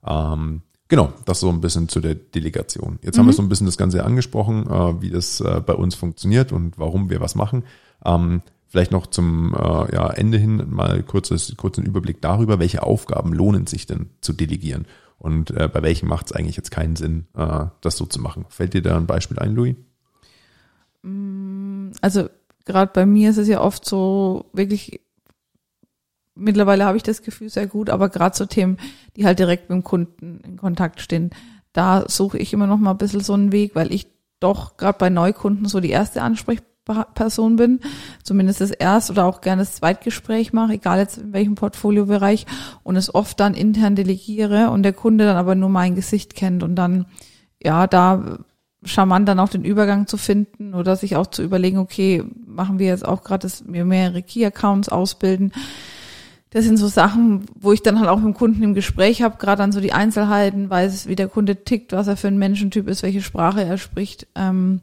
Ähm, 0.06 0.62
genau, 0.88 1.12
das 1.24 1.40
so 1.40 1.48
ein 1.48 1.60
bisschen 1.60 1.88
zu 1.88 2.00
der 2.00 2.14
Delegation. 2.14 2.98
Jetzt 3.02 3.18
haben 3.18 3.26
wir 3.26 3.32
so 3.32 3.42
ein 3.42 3.48
bisschen 3.48 3.66
das 3.66 3.76
Ganze 3.76 4.04
angesprochen, 4.04 4.66
äh, 4.66 5.00
wie 5.02 5.10
das 5.10 5.40
äh, 5.40 5.62
bei 5.64 5.74
uns 5.74 5.94
funktioniert 5.94 6.52
und 6.52 6.78
warum 6.78 7.10
wir 7.10 7.20
was 7.20 7.34
machen. 7.34 7.64
Ähm, 8.04 8.42
vielleicht 8.68 8.92
noch 8.92 9.06
zum 9.06 9.54
äh, 9.54 9.94
ja, 9.94 10.10
Ende 10.10 10.38
hin 10.38 10.64
mal 10.70 11.02
kurzes, 11.02 11.54
kurzen 11.56 11.84
Überblick 11.84 12.20
darüber, 12.20 12.58
welche 12.58 12.82
Aufgaben 12.82 13.32
lohnen 13.32 13.66
sich 13.66 13.86
denn 13.86 14.10
zu 14.20 14.32
delegieren 14.32 14.86
und 15.22 15.52
äh, 15.52 15.68
bei 15.72 15.82
welchen 15.82 16.08
macht 16.08 16.26
es 16.26 16.32
eigentlich 16.32 16.56
jetzt 16.56 16.72
keinen 16.72 16.96
Sinn, 16.96 17.26
äh, 17.36 17.66
das 17.80 17.96
so 17.96 18.06
zu 18.06 18.20
machen. 18.20 18.44
Fällt 18.48 18.74
dir 18.74 18.82
da 18.82 18.96
ein 18.96 19.06
Beispiel 19.06 19.38
ein, 19.38 19.54
Louis? 19.54 19.76
Also 22.00 22.28
gerade 22.64 22.90
bei 22.92 23.06
mir 23.06 23.30
ist 23.30 23.36
es 23.36 23.46
ja 23.46 23.60
oft 23.60 23.84
so 23.84 24.46
wirklich, 24.52 25.00
mittlerweile 26.34 26.84
habe 26.84 26.96
ich 26.96 27.02
das 27.02 27.22
Gefühl 27.22 27.48
sehr 27.48 27.66
gut, 27.66 27.90
aber 27.90 28.08
gerade 28.08 28.36
so 28.36 28.46
Themen, 28.46 28.78
die 29.16 29.24
halt 29.24 29.38
direkt 29.38 29.68
mit 29.68 29.76
dem 29.76 29.84
Kunden 29.84 30.40
in 30.44 30.56
Kontakt 30.56 31.00
stehen, 31.00 31.30
da 31.72 32.04
suche 32.08 32.38
ich 32.38 32.52
immer 32.52 32.66
noch 32.66 32.78
mal 32.78 32.92
ein 32.92 32.98
bisschen 32.98 33.20
so 33.20 33.34
einen 33.34 33.52
Weg, 33.52 33.74
weil 33.74 33.92
ich 33.92 34.08
doch 34.40 34.76
gerade 34.76 34.98
bei 34.98 35.10
Neukunden 35.10 35.66
so 35.66 35.80
die 35.80 35.90
erste 35.90 36.22
Ansprechperson 36.22 37.56
bin, 37.56 37.80
zumindest 38.22 38.60
das 38.60 38.70
erste 38.70 39.12
oder 39.12 39.24
auch 39.24 39.40
gerne 39.40 39.62
das 39.62 39.76
Zweitgespräch 39.76 40.52
mache, 40.52 40.74
egal 40.74 40.98
jetzt 40.98 41.18
in 41.18 41.32
welchem 41.32 41.54
Portfoliobereich 41.54 42.46
und 42.82 42.96
es 42.96 43.14
oft 43.14 43.38
dann 43.40 43.54
intern 43.54 43.94
delegiere 43.94 44.70
und 44.70 44.82
der 44.82 44.92
Kunde 44.92 45.24
dann 45.24 45.36
aber 45.36 45.54
nur 45.54 45.68
mein 45.68 45.94
Gesicht 45.94 46.34
kennt 46.34 46.62
und 46.62 46.74
dann 46.74 47.06
ja, 47.62 47.86
da 47.86 48.38
charmant 48.84 49.28
dann 49.28 49.38
auch 49.38 49.48
den 49.48 49.64
Übergang 49.64 50.06
zu 50.06 50.16
finden 50.16 50.74
oder 50.74 50.96
sich 50.96 51.16
auch 51.16 51.28
zu 51.28 51.42
überlegen, 51.42 51.78
okay, 51.78 52.24
machen 52.46 52.78
wir 52.78 52.86
jetzt 52.86 53.06
auch 53.06 53.22
gerade, 53.22 53.42
dass 53.42 53.64
wir 53.66 53.84
mehrere 53.84 54.22
Key-Accounts 54.22 54.88
ausbilden. 54.88 55.52
Das 56.52 56.66
sind 56.66 56.76
so 56.76 56.86
Sachen, 56.86 57.46
wo 57.58 57.72
ich 57.72 57.82
dann 57.82 57.98
halt 57.98 58.10
auch 58.10 58.18
mit 58.18 58.26
dem 58.26 58.34
Kunden 58.34 58.62
im 58.62 58.74
Gespräch 58.74 59.22
habe, 59.22 59.38
gerade 59.38 59.62
an 59.62 59.72
so 59.72 59.80
die 59.80 59.94
Einzelheiten, 59.94 60.68
weiß, 60.68 61.08
wie 61.08 61.16
der 61.16 61.28
Kunde 61.28 61.64
tickt, 61.64 61.92
was 61.92 62.08
er 62.08 62.18
für 62.18 62.28
ein 62.28 62.36
Menschentyp 62.36 62.88
ist, 62.88 63.02
welche 63.02 63.22
Sprache 63.22 63.64
er 63.64 63.78
spricht. 63.78 64.26
Ähm, 64.34 64.82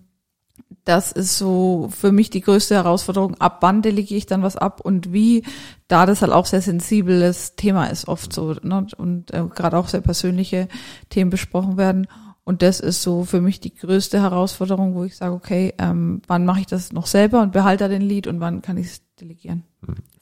das 0.83 1.11
ist 1.11 1.37
so 1.37 1.87
für 1.91 2.11
mich 2.11 2.31
die 2.31 2.41
größte 2.41 2.73
Herausforderung. 2.73 3.35
Ab 3.35 3.59
wann 3.61 3.83
delegiere 3.83 4.17
ich 4.17 4.25
dann 4.25 4.41
was 4.41 4.57
ab 4.57 4.81
und 4.81 5.13
wie, 5.13 5.43
da 5.87 6.07
das 6.07 6.23
halt 6.23 6.31
auch 6.31 6.47
sehr 6.47 6.61
sensibles 6.61 7.55
Thema 7.55 7.85
ist, 7.85 8.07
oft 8.07 8.33
so, 8.33 8.55
ne? 8.63 8.87
und 8.97 9.31
äh, 9.31 9.43
gerade 9.53 9.77
auch 9.77 9.89
sehr 9.89 10.01
persönliche 10.01 10.67
Themen 11.09 11.29
besprochen 11.29 11.77
werden. 11.77 12.07
Und 12.43 12.63
das 12.63 12.79
ist 12.79 13.03
so 13.03 13.25
für 13.25 13.41
mich 13.41 13.59
die 13.59 13.75
größte 13.75 14.19
Herausforderung, 14.19 14.95
wo 14.95 15.03
ich 15.03 15.15
sage, 15.15 15.35
okay, 15.35 15.75
ähm, 15.77 16.23
wann 16.25 16.45
mache 16.45 16.61
ich 16.61 16.65
das 16.65 16.91
noch 16.91 17.05
selber 17.05 17.43
und 17.43 17.51
behalte 17.51 17.87
den 17.89 18.01
Lied 18.01 18.25
und 18.25 18.39
wann 18.39 18.63
kann 18.63 18.77
ich 18.77 18.87
es 18.87 19.01
delegieren? 19.21 19.65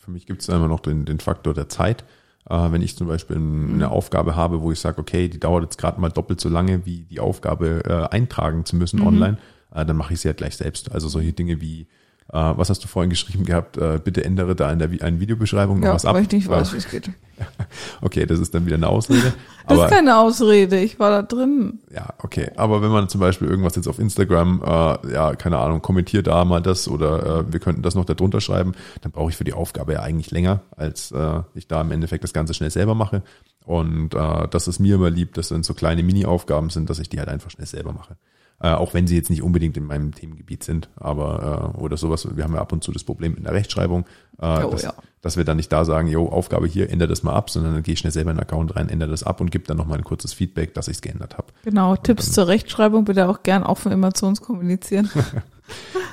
Für 0.07 0.11
mich 0.11 0.25
gibt 0.25 0.41
es 0.41 0.47
immer 0.47 0.69
noch 0.69 0.79
den, 0.79 1.03
den 1.03 1.19
Faktor 1.19 1.53
der 1.53 1.67
Zeit. 1.67 2.05
Äh, 2.49 2.71
wenn 2.71 2.81
ich 2.81 2.95
zum 2.95 3.07
Beispiel 3.07 3.37
Mhm. 3.37 3.73
eine 3.73 3.89
Aufgabe 3.91 4.37
habe, 4.37 4.61
wo 4.61 4.71
ich 4.71 4.79
sage, 4.79 5.01
okay, 5.01 5.27
die 5.27 5.37
dauert 5.37 5.63
jetzt 5.63 5.77
gerade 5.77 5.99
mal 5.99 6.07
doppelt 6.07 6.39
so 6.39 6.47
lange, 6.47 6.85
wie 6.85 7.01
die 7.01 7.19
Aufgabe 7.19 7.81
äh, 7.83 8.15
eintragen 8.15 8.63
zu 8.63 8.77
müssen 8.77 9.01
Mhm. 9.01 9.07
online, 9.07 9.37
äh, 9.75 9.85
dann 9.85 9.97
mache 9.97 10.13
ich 10.13 10.21
sie 10.21 10.29
halt 10.29 10.37
gleich 10.37 10.55
selbst. 10.55 10.93
Also 10.93 11.09
solche 11.09 11.33
Dinge 11.33 11.59
wie, 11.59 11.87
was 12.29 12.69
hast 12.69 12.83
du 12.83 12.87
vorhin 12.87 13.09
geschrieben 13.09 13.45
gehabt, 13.45 13.77
äh, 13.77 13.99
bitte 14.03 14.23
ändere 14.23 14.55
da 14.55 14.71
in 14.71 14.79
der 14.79 14.89
einen 15.01 15.19
Videobeschreibung 15.19 15.79
noch 15.79 15.87
Ja, 15.87 15.93
was 15.93 16.05
ab. 16.05 16.15
weil 16.15 16.23
ich 16.23 16.31
nicht 16.31 16.49
weiß, 16.49 16.69
Äh, 16.71 16.73
wie 16.73 16.77
es 16.77 16.89
geht. 16.89 17.09
Okay, 18.01 18.25
das 18.25 18.39
ist 18.39 18.53
dann 18.55 18.65
wieder 18.65 18.75
eine 18.75 18.87
Ausrede. 18.87 19.33
Das 19.67 19.77
aber 19.77 19.85
ist 19.85 19.91
keine 19.93 20.17
Ausrede, 20.17 20.79
ich 20.79 20.99
war 20.99 21.09
da 21.11 21.21
drin. 21.21 21.79
ja, 21.93 22.07
okay. 22.23 22.51
Aber 22.55 22.81
wenn 22.81 22.89
man 22.89 23.09
zum 23.09 23.21
Beispiel 23.21 23.47
irgendwas 23.47 23.75
jetzt 23.75 23.87
auf 23.87 23.99
Instagram, 23.99 24.61
äh, 24.63 25.13
ja, 25.13 25.35
keine 25.35 25.57
Ahnung, 25.59 25.81
kommentiert 25.81 26.27
da 26.27 26.43
mal 26.45 26.61
das 26.61 26.87
oder 26.87 27.41
äh, 27.47 27.53
wir 27.53 27.59
könnten 27.59 27.81
das 27.81 27.95
noch 27.95 28.05
darunter 28.05 28.41
schreiben, 28.41 28.73
dann 29.01 29.11
brauche 29.11 29.29
ich 29.29 29.37
für 29.37 29.43
die 29.43 29.53
Aufgabe 29.53 29.93
ja 29.93 30.01
eigentlich 30.01 30.31
länger, 30.31 30.61
als 30.75 31.11
äh, 31.11 31.41
ich 31.53 31.67
da 31.67 31.81
im 31.81 31.91
Endeffekt 31.91 32.23
das 32.23 32.33
Ganze 32.33 32.53
schnell 32.53 32.71
selber 32.71 32.95
mache. 32.95 33.21
Und 33.65 34.13
äh, 34.15 34.47
das 34.49 34.67
ist 34.67 34.79
mir 34.79 34.95
immer 34.95 35.09
lieb, 35.09 35.33
dass 35.33 35.51
wenn 35.51 35.63
so 35.63 35.73
kleine 35.73 36.01
Mini-Aufgaben 36.03 36.69
sind, 36.69 36.89
dass 36.89 36.99
ich 36.99 37.09
die 37.09 37.19
halt 37.19 37.29
einfach 37.29 37.51
schnell 37.51 37.67
selber 37.67 37.93
mache. 37.93 38.15
Äh, 38.59 38.69
auch 38.69 38.95
wenn 38.95 39.05
sie 39.05 39.15
jetzt 39.15 39.29
nicht 39.29 39.43
unbedingt 39.43 39.77
in 39.77 39.85
meinem 39.85 40.15
Themengebiet 40.15 40.63
sind, 40.63 40.89
aber 40.95 41.73
äh, 41.75 41.79
oder 41.79 41.95
sowas, 41.95 42.27
wir 42.35 42.43
haben 42.43 42.55
ja 42.55 42.61
ab 42.61 42.71
und 42.71 42.83
zu 42.83 42.91
das 42.91 43.03
Problem 43.03 43.35
in 43.35 43.43
der 43.43 43.53
Rechtschreibung, 43.53 44.05
äh, 44.39 44.63
Oh, 44.63 44.71
dass, 44.71 44.81
ja. 44.81 44.93
dass 45.21 45.37
wir 45.37 45.43
dann 45.43 45.57
nicht 45.57 45.71
da 45.71 45.85
sagen, 45.85 46.07
jo, 46.07 46.27
Aufgabe 46.27 46.65
hier, 46.65 46.89
ändere 46.89 47.09
das 47.09 47.21
mal 47.21 47.33
ab, 47.33 47.51
sondern 47.51 47.75
dann 47.75 47.83
gehe 47.83 47.93
ich 47.93 47.99
schnell 47.99 48.11
selber 48.11 48.31
in 48.31 48.37
den 48.37 48.43
Account 48.43 48.75
rein, 48.75 48.89
ändere 48.89 49.11
das 49.11 49.21
ab 49.21 49.41
und 49.41 49.51
gebe 49.51 49.65
dann 49.65 49.77
nochmal 49.77 49.99
ein 49.99 50.03
kurzes 50.03 50.33
Feedback, 50.33 50.73
dass 50.73 50.87
ich 50.87 50.97
es 50.97 51.01
geändert 51.01 51.37
habe. 51.37 51.47
Genau, 51.65 51.95
Tipps 51.97 52.31
zur 52.31 52.47
Rechtschreibung 52.47 53.05
bitte 53.05 53.29
auch 53.29 53.43
gern 53.43 53.61
offen 53.61 53.91
immer 53.91 54.15
zu 54.15 54.25
uns 54.25 54.41
kommunizieren. 54.41 55.09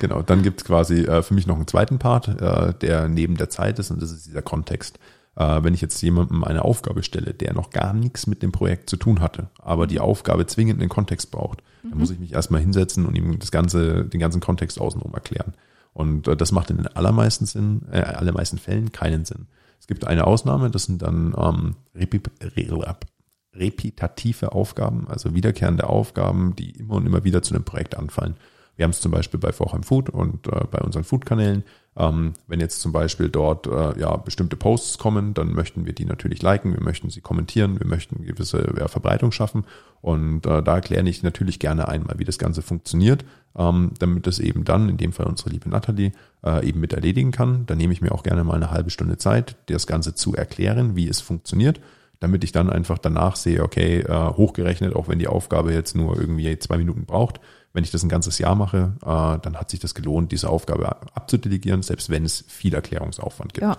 Genau, 0.01 0.21
dann 0.21 0.43
gibt's 0.43 0.65
quasi 0.65 1.03
äh, 1.03 1.23
für 1.23 1.33
mich 1.33 1.47
noch 1.47 1.55
einen 1.55 1.67
zweiten 1.67 1.97
Part, 1.97 2.27
äh, 2.27 2.73
der 2.73 3.07
neben 3.07 3.37
der 3.37 3.49
Zeit 3.49 3.79
ist 3.79 3.91
und 3.91 4.01
das 4.01 4.11
ist 4.11 4.25
dieser 4.25 4.41
Kontext. 4.41 4.99
Äh, 5.35 5.63
wenn 5.63 5.73
ich 5.73 5.81
jetzt 5.81 6.01
jemandem 6.01 6.43
eine 6.43 6.63
Aufgabe 6.63 7.03
stelle, 7.03 7.33
der 7.33 7.53
noch 7.53 7.69
gar 7.69 7.93
nichts 7.93 8.27
mit 8.27 8.41
dem 8.41 8.51
Projekt 8.51 8.89
zu 8.89 8.97
tun 8.97 9.19
hatte, 9.19 9.49
aber 9.59 9.87
die 9.87 9.99
Aufgabe 9.99 10.45
zwingend 10.47 10.79
einen 10.79 10.89
Kontext 10.89 11.31
braucht, 11.31 11.61
dann 11.83 11.99
muss 11.99 12.09
ich 12.09 12.19
mich 12.19 12.33
erstmal 12.33 12.61
hinsetzen 12.61 13.05
und 13.05 13.15
ihm 13.15 13.37
das 13.37 13.51
ganze, 13.51 14.05
den 14.05 14.19
ganzen 14.19 14.41
Kontext 14.41 14.79
außenrum 14.79 15.13
erklären. 15.13 15.53
Und 15.93 16.27
äh, 16.27 16.35
das 16.35 16.51
macht 16.51 16.69
in 16.69 16.77
den 16.77 16.87
allermeisten 16.87 17.45
Sinn, 17.45 17.83
äh, 17.91 18.01
allermeisten 18.01 18.57
Fällen 18.57 18.91
keinen 18.91 19.25
Sinn. 19.25 19.47
Es 19.79 19.87
gibt 19.87 20.07
eine 20.07 20.25
Ausnahme, 20.25 20.71
das 20.71 20.85
sind 20.85 21.01
dann 21.01 21.35
ähm, 21.37 21.75
repi 21.93 22.21
re 22.41 22.95
repetitive 23.53 24.51
Aufgaben, 24.51 25.07
also 25.07 25.33
wiederkehrende 25.33 25.87
Aufgaben, 25.87 26.55
die 26.57 26.71
immer 26.71 26.95
und 26.95 27.05
immer 27.05 27.23
wieder 27.23 27.41
zu 27.41 27.55
einem 27.55 27.63
Projekt 27.63 27.95
anfallen. 27.95 28.35
Wir 28.75 28.83
haben 28.83 28.91
es 28.91 28.99
zum 28.99 29.11
Beispiel 29.11 29.39
bei 29.39 29.53
Vorheim 29.53 29.83
Food 29.83 30.09
und 30.09 30.47
äh, 30.47 30.65
bei 30.69 30.79
unseren 30.79 31.05
Food-Kanälen. 31.05 31.63
Ähm, 31.97 32.33
wenn 32.47 32.59
jetzt 32.59 32.81
zum 32.81 32.91
Beispiel 32.91 33.29
dort 33.29 33.67
äh, 33.67 33.99
ja 33.99 34.17
bestimmte 34.17 34.57
Posts 34.57 34.97
kommen, 34.97 35.33
dann 35.33 35.53
möchten 35.53 35.85
wir 35.85 35.93
die 35.93 36.05
natürlich 36.05 36.41
liken, 36.41 36.73
wir 36.73 36.83
möchten 36.83 37.09
sie 37.09 37.21
kommentieren, 37.21 37.79
wir 37.79 37.87
möchten 37.87 38.25
gewisse 38.25 38.73
ja, 38.77 38.87
Verbreitung 38.87 39.31
schaffen. 39.31 39.65
Und 40.01 40.45
äh, 40.45 40.61
da 40.61 40.75
erkläre 40.75 41.07
ich 41.07 41.23
natürlich 41.23 41.57
gerne 41.57 41.87
einmal, 41.87 42.19
wie 42.19 42.25
das 42.25 42.37
Ganze 42.37 42.61
funktioniert, 42.61 43.23
ähm, 43.57 43.91
damit 43.99 44.27
es 44.27 44.39
eben 44.39 44.65
dann, 44.65 44.89
in 44.89 44.97
dem 44.97 45.13
Fall 45.13 45.25
unsere 45.25 45.51
liebe 45.51 45.69
Nathalie, 45.69 46.11
äh, 46.43 46.67
eben 46.67 46.81
mit 46.81 46.93
erledigen 46.93 47.31
kann. 47.31 47.65
Da 47.65 47.75
nehme 47.75 47.93
ich 47.93 48.01
mir 48.01 48.11
auch 48.11 48.23
gerne 48.23 48.43
mal 48.43 48.55
eine 48.55 48.71
halbe 48.71 48.89
Stunde 48.89 49.17
Zeit, 49.17 49.55
das 49.67 49.87
Ganze 49.87 50.13
zu 50.13 50.35
erklären, 50.35 50.95
wie 50.95 51.07
es 51.07 51.21
funktioniert 51.21 51.79
damit 52.21 52.43
ich 52.45 52.51
dann 52.51 52.69
einfach 52.69 52.97
danach 52.97 53.35
sehe, 53.35 53.61
okay, 53.61 53.99
äh, 53.99 54.09
hochgerechnet, 54.09 54.95
auch 54.95 55.07
wenn 55.07 55.19
die 55.19 55.27
Aufgabe 55.27 55.73
jetzt 55.73 55.95
nur 55.95 56.17
irgendwie 56.19 56.57
zwei 56.57 56.77
Minuten 56.77 57.05
braucht, 57.05 57.39
wenn 57.75 57.83
ich 57.83 57.91
das 57.91 58.03
ein 58.03 58.09
ganzes 58.09 58.39
Jahr 58.39 58.55
mache, 58.55 58.93
äh, 59.01 59.39
dann 59.41 59.57
hat 59.57 59.69
sich 59.69 59.81
das 59.81 59.93
gelohnt, 59.93 60.31
diese 60.31 60.49
Aufgabe 60.49 60.95
abzudelegieren, 61.13 61.83
selbst 61.83 62.09
wenn 62.09 62.23
es 62.23 62.45
viel 62.47 62.73
Erklärungsaufwand 62.73 63.53
gibt. 63.53 63.63
Ja. 63.63 63.77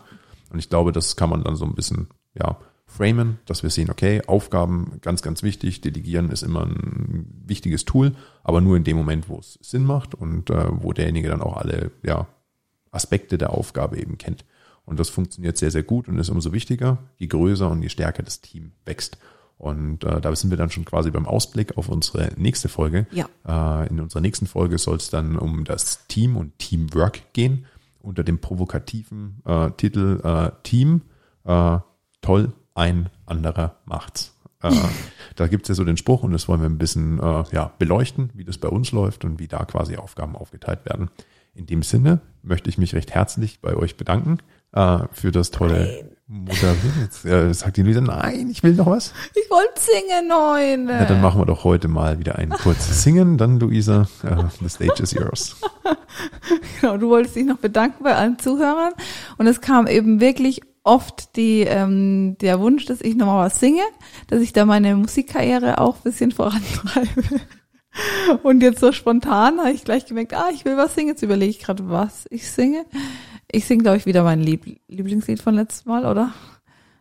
Und 0.50 0.58
ich 0.58 0.68
glaube, 0.68 0.92
das 0.92 1.16
kann 1.16 1.30
man 1.30 1.42
dann 1.42 1.56
so 1.56 1.64
ein 1.64 1.74
bisschen, 1.74 2.08
ja, 2.34 2.58
framen, 2.86 3.38
dass 3.46 3.62
wir 3.62 3.70
sehen, 3.70 3.90
okay, 3.90 4.22
Aufgaben 4.26 4.98
ganz, 5.00 5.22
ganz 5.22 5.42
wichtig, 5.42 5.80
delegieren 5.80 6.30
ist 6.30 6.42
immer 6.42 6.66
ein 6.66 7.26
wichtiges 7.46 7.86
Tool, 7.86 8.14
aber 8.44 8.60
nur 8.60 8.76
in 8.76 8.84
dem 8.84 8.98
Moment, 8.98 9.30
wo 9.30 9.38
es 9.38 9.58
Sinn 9.62 9.84
macht 9.84 10.14
und 10.14 10.50
äh, 10.50 10.66
wo 10.82 10.92
derjenige 10.92 11.28
dann 11.28 11.42
auch 11.42 11.56
alle, 11.56 11.90
ja, 12.04 12.28
Aspekte 12.90 13.38
der 13.38 13.50
Aufgabe 13.50 13.98
eben 13.98 14.18
kennt. 14.18 14.44
Und 14.84 15.00
das 15.00 15.08
funktioniert 15.08 15.56
sehr, 15.56 15.70
sehr 15.70 15.82
gut 15.82 16.06
und 16.06 16.18
ist 16.18 16.28
umso 16.28 16.52
wichtiger, 16.52 16.98
je 17.16 17.26
größer 17.26 17.68
und 17.68 17.82
je 17.82 17.88
stärker 17.88 18.22
das 18.22 18.42
Team 18.42 18.72
wächst. 18.84 19.18
Und 19.58 20.04
äh, 20.04 20.20
da 20.20 20.34
sind 20.36 20.50
wir 20.50 20.58
dann 20.58 20.70
schon 20.70 20.84
quasi 20.84 21.10
beim 21.10 21.26
Ausblick 21.26 21.78
auf 21.78 21.88
unsere 21.88 22.32
nächste 22.36 22.68
Folge. 22.68 23.06
Ja. 23.10 23.26
Äh, 23.46 23.88
in 23.88 24.00
unserer 24.00 24.20
nächsten 24.20 24.46
Folge 24.46 24.78
soll 24.78 24.96
es 24.96 25.08
dann 25.08 25.36
um 25.36 25.64
das 25.64 26.06
Team 26.08 26.36
und 26.36 26.58
Teamwork 26.58 27.32
gehen, 27.32 27.66
unter 28.00 28.22
dem 28.22 28.38
provokativen 28.38 29.40
äh, 29.46 29.70
Titel 29.72 30.20
äh, 30.22 30.50
Team. 30.62 31.02
Äh, 31.44 31.78
toll, 32.20 32.52
ein 32.74 33.08
anderer 33.24 33.76
macht's. 33.86 34.36
Äh, 34.62 34.72
da 35.36 35.46
gibt's 35.46 35.68
ja 35.68 35.74
so 35.74 35.84
den 35.84 35.96
Spruch 35.96 36.22
und 36.22 36.32
das 36.32 36.48
wollen 36.48 36.60
wir 36.60 36.68
ein 36.68 36.78
bisschen 36.78 37.18
äh, 37.18 37.44
ja, 37.52 37.72
beleuchten, 37.78 38.30
wie 38.34 38.44
das 38.44 38.58
bei 38.58 38.68
uns 38.68 38.92
läuft 38.92 39.24
und 39.24 39.38
wie 39.38 39.48
da 39.48 39.64
quasi 39.64 39.96
Aufgaben 39.96 40.36
aufgeteilt 40.36 40.84
werden. 40.84 41.08
In 41.54 41.64
dem 41.64 41.82
Sinne 41.82 42.20
möchte 42.42 42.68
ich 42.68 42.76
mich 42.76 42.94
recht 42.94 43.14
herzlich 43.14 43.60
bei 43.62 43.74
euch 43.74 43.96
bedanken 43.96 44.38
äh, 44.72 44.98
für 45.12 45.32
das 45.32 45.50
tolle 45.50 46.15
Moderieren. 46.28 47.02
Jetzt 47.02 47.24
äh, 47.24 47.54
sagt 47.54 47.76
die 47.76 47.82
Luisa, 47.82 48.00
nein, 48.00 48.48
ich 48.50 48.64
will 48.64 48.74
noch 48.74 48.86
was. 48.86 49.12
Ich 49.36 49.48
wollte 49.48 49.80
singen 49.80 50.32
heute. 50.32 50.92
Ja, 50.92 51.04
dann 51.04 51.20
machen 51.20 51.40
wir 51.40 51.46
doch 51.46 51.62
heute 51.62 51.86
mal 51.86 52.18
wieder 52.18 52.34
ein 52.34 52.50
kurzes 52.50 53.04
Singen. 53.04 53.38
Dann, 53.38 53.60
Luisa, 53.60 54.08
uh, 54.24 54.48
the 54.60 54.68
stage 54.68 55.00
is 55.00 55.12
yours. 55.12 55.54
genau, 56.80 56.96
du 56.96 57.10
wolltest 57.10 57.36
dich 57.36 57.44
noch 57.44 57.58
bedanken 57.58 58.02
bei 58.02 58.16
allen 58.16 58.40
Zuhörern. 58.40 58.92
Und 59.38 59.46
es 59.46 59.60
kam 59.60 59.86
eben 59.86 60.18
wirklich 60.20 60.62
oft 60.82 61.36
die, 61.36 61.60
ähm, 61.60 62.36
der 62.40 62.58
Wunsch, 62.58 62.86
dass 62.86 63.02
ich 63.02 63.14
nochmal 63.14 63.46
was 63.46 63.60
singe, 63.60 63.82
dass 64.26 64.40
ich 64.40 64.52
da 64.52 64.64
meine 64.64 64.96
Musikkarriere 64.96 65.78
auch 65.78 65.94
ein 65.96 66.02
bisschen 66.02 66.32
vorantreibe. 66.32 67.22
Und 68.42 68.62
jetzt 68.62 68.80
so 68.80 68.90
spontan 68.90 69.60
habe 69.60 69.70
ich 69.70 69.84
gleich 69.84 70.06
gemerkt, 70.06 70.34
ah, 70.34 70.48
ich 70.52 70.64
will 70.64 70.76
was 70.76 70.96
singen. 70.96 71.10
Jetzt 71.10 71.22
überlege 71.22 71.50
ich 71.50 71.60
gerade, 71.60 71.88
was 71.88 72.26
ich 72.30 72.50
singe. 72.50 72.84
Ich 73.50 73.66
singe, 73.66 73.82
glaube 73.82 73.98
ich, 73.98 74.06
wieder 74.06 74.22
mein 74.22 74.40
Lieb 74.40 74.80
Lieblingslied 74.88 75.40
von 75.40 75.54
letztes 75.54 75.84
Mal, 75.84 76.04
oder? 76.04 76.32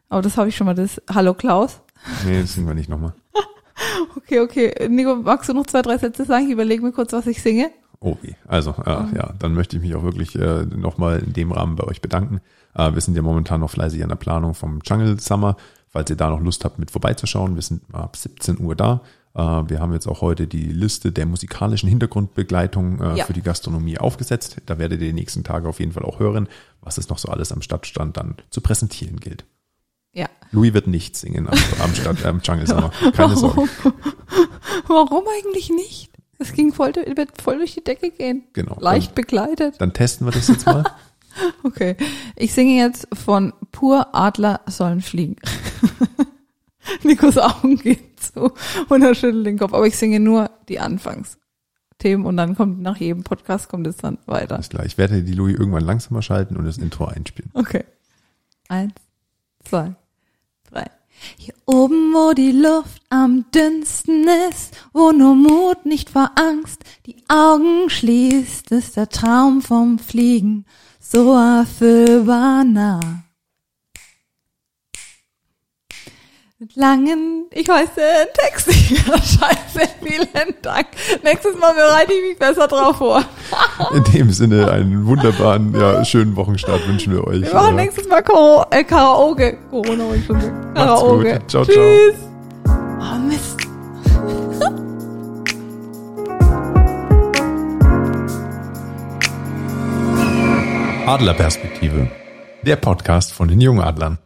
Aber 0.10 0.22
das 0.22 0.38
habe 0.38 0.50
ich 0.50 0.56
schon 0.56 0.66
mal, 0.66 0.76
das 0.76 1.02
Hallo 1.12 1.34
Klaus. 1.34 1.82
Nee, 2.26 2.42
das 2.42 2.54
singen 2.54 2.68
wir 2.68 2.76
nicht 2.76 2.90
nochmal. 2.90 3.14
okay, 4.16 4.40
okay. 4.40 4.88
Nico, 4.90 5.16
magst 5.16 5.50
du 5.50 5.54
noch 5.54 5.66
zwei, 5.66 5.82
drei 5.82 5.98
Sätze 5.98 6.26
sagen? 6.26 6.46
Ich 6.46 6.52
überlege 6.52 6.84
mir 6.84 6.92
kurz, 6.92 7.14
was 7.14 7.28
ich 7.28 7.42
singe. 7.42 7.72
Oh, 8.00 8.18
wie. 8.22 8.36
Also, 8.48 8.76
äh, 8.86 9.02
mhm. 9.02 9.16
ja, 9.16 9.34
dann 9.40 9.54
möchte 9.54 9.78
ich 9.78 9.82
mich 9.82 9.96
auch 9.96 10.04
wirklich 10.04 10.36
äh, 10.36 10.66
nochmal 10.66 11.20
in 11.20 11.34
dem 11.34 11.52
Rahmen 11.52 11.76
bei 11.76 11.86
euch 11.86 12.02
bedanken. 12.02 12.42
Äh, 12.76 12.94
wir 12.94 13.02
sind 13.02 13.16
ja 13.16 13.24
momentan 13.24 13.62
noch 13.62 13.72
fleißig 13.72 14.04
an 14.04 14.10
der 14.10 14.16
Planung 14.16 14.54
vom 14.54 14.80
Jungle 14.86 15.20
Summer. 15.20 15.58
Falls 15.90 16.10
ihr 16.10 16.18
da 16.18 16.30
noch 16.30 16.42
Lust 16.42 16.66
habt, 16.66 16.78
mit 16.78 16.92
vorbeizuschauen, 16.92 17.56
wir 17.56 17.62
sind 17.62 17.82
ab 17.94 18.16
17 18.16 18.60
Uhr 18.60 18.76
da. 18.76 19.02
Äh, 19.36 19.40
wir 19.42 19.80
haben 19.80 19.94
jetzt 19.94 20.08
auch 20.08 20.22
heute 20.22 20.48
die 20.48 20.66
Liste 20.66 21.12
der 21.12 21.26
musikalischen 21.26 21.90
Hintergrundbegleitung 21.90 23.02
äh, 23.02 23.18
ja. 23.18 23.26
für 23.26 23.34
die 23.34 23.42
Gastronomie 23.42 23.98
aufgesetzt. 23.98 24.58
Da 24.66 24.80
werdet 24.80 25.02
ihr 25.02 25.08
die 25.08 25.14
nächsten 25.14 25.44
Tage 25.44 25.68
auf 25.68 25.80
jeden 25.80 25.92
Fall 25.92 26.04
auch 26.04 26.20
hören, 26.20 26.48
was 26.82 26.98
es 26.98 27.10
noch 27.10 27.18
so 27.18 27.28
alles 27.28 27.52
am 27.52 27.62
Stadtstand 27.62 28.18
dann 28.18 28.36
zu 28.50 28.62
präsentieren 28.62 29.20
gilt. 29.20 29.46
Ja. 30.14 30.28
Louis 30.52 30.74
wird 30.74 30.88
nicht 30.88 31.18
singen 31.18 31.48
am, 31.50 31.58
am, 31.84 31.94
Stadt, 31.94 32.24
am 32.26 32.40
Jungle 32.42 32.66
Summer. 32.66 32.92
Keine 33.14 33.36
Sorge. 33.36 33.68
Warum 34.88 35.24
eigentlich 35.38 35.70
nicht? 35.70 36.10
Es 36.38 36.54
ging 36.54 36.74
voll, 36.74 36.94
wird 36.94 37.42
voll 37.42 37.58
durch 37.58 37.74
die 37.74 37.84
Decke 37.84 38.12
gehen. 38.12 38.44
Genau. 38.54 38.78
Leicht 38.80 39.10
dann, 39.10 39.16
begleitet. 39.16 39.76
Dann 39.80 39.92
testen 39.92 40.26
wir 40.26 40.32
das 40.32 40.48
jetzt 40.48 40.66
mal. 40.66 40.86
okay. 41.64 41.98
Ich 42.38 42.54
singe 42.54 42.78
jetzt 42.78 43.08
von 43.14 43.52
Pur 43.74 44.16
Adler 44.16 44.62
sollen 44.68 45.02
fliegen. 45.02 45.36
Nikos 47.04 47.38
Augen 47.38 47.78
gehen 47.78 48.15
zu 48.34 48.54
und 48.90 49.02
er 49.02 49.16
schüttelt 49.16 49.46
den 49.46 49.58
Kopf. 49.58 49.74
Aber 49.74 49.88
ich 49.88 49.98
singe 49.98 50.20
nur 50.20 50.50
die 50.70 50.80
Anfangsthemen 50.80 52.26
und 52.26 52.38
dann 52.38 52.56
kommt 52.56 52.82
nach 52.82 52.98
jedem 52.98 53.24
Podcast 53.24 53.70
kommt 53.70 53.88
es 53.88 53.98
dann 53.98 54.18
weiter. 54.26 54.60
Ist 54.60 54.72
klar. 54.72 54.86
Ich 54.86 54.98
werde 54.98 55.24
die 55.24 55.34
Louis 55.34 55.58
irgendwann 55.58 55.84
langsamer 55.84 56.22
schalten 56.22 56.58
und 56.58 56.66
das 56.66 56.78
Intro 56.78 57.06
einspielen. 57.06 57.52
Okay. 57.54 57.84
Eins, 58.68 58.94
zwei, 59.64 59.96
drei. 60.72 60.86
Hier 61.38 61.54
oben, 61.66 62.14
wo 62.14 62.34
die 62.34 62.52
Luft 62.52 63.02
am 63.10 63.46
dünnsten 63.52 64.28
ist, 64.50 64.76
wo 64.94 65.12
nur 65.12 65.36
Mut 65.36 65.86
nicht 65.86 66.10
vor 66.10 66.32
Angst 66.36 66.84
die 67.06 67.16
Augen 67.28 67.90
schließt, 67.90 68.72
ist 68.72 68.98
der 68.98 69.10
Traum 69.10 69.62
vom 69.62 69.98
Fliegen 69.98 70.66
so 71.00 71.34
erfüllbar 71.34 72.64
nah. 72.64 73.25
Mit 76.58 76.78
langen, 76.78 77.48
ich 77.52 77.68
weiß 77.68 77.90
den 77.96 78.28
Text 78.34 78.68
nicht 78.70 78.92
mehr. 78.92 79.18
Scheiße, 79.18 79.90
vielen 80.02 80.56
Dank. 80.62 80.88
Nächstes 81.22 81.58
Mal 81.60 81.74
bereite 81.74 82.14
ich 82.14 82.30
mich 82.30 82.40
besser 82.40 82.70
drauf 82.70 82.96
vor. 82.96 83.26
In 83.94 84.04
dem 84.14 84.32
Sinne, 84.32 84.72
einen 84.72 85.06
wunderbaren, 85.06 85.78
ja, 85.78 86.06
schönen 86.06 86.38
Wochenstart 86.38 86.88
wünschen 86.88 87.12
wir 87.12 87.28
euch. 87.28 87.42
Wir 87.42 87.54
machen 87.54 87.76
nächstes 87.76 88.08
Mal 88.08 88.22
Karo 88.22 88.66
äh, 88.72 88.86
Karaoke. 88.86 89.58
Corona 89.70 90.06
ich 90.16 90.26
schon 90.26 90.40
sagen. 90.40 90.74
Karaoke. 90.74 91.34
Gut. 91.40 91.52
Ciao, 91.52 91.66
Tschüss. 91.66 92.16
ciao. 92.64 93.16
Oh, 93.16 93.20
Mist. 93.28 93.58
Adlerperspektive. 101.06 102.10
Der 102.64 102.78
Podcast 102.78 103.34
von 103.34 103.48
den 103.48 103.62
Jungadlern. 103.62 104.18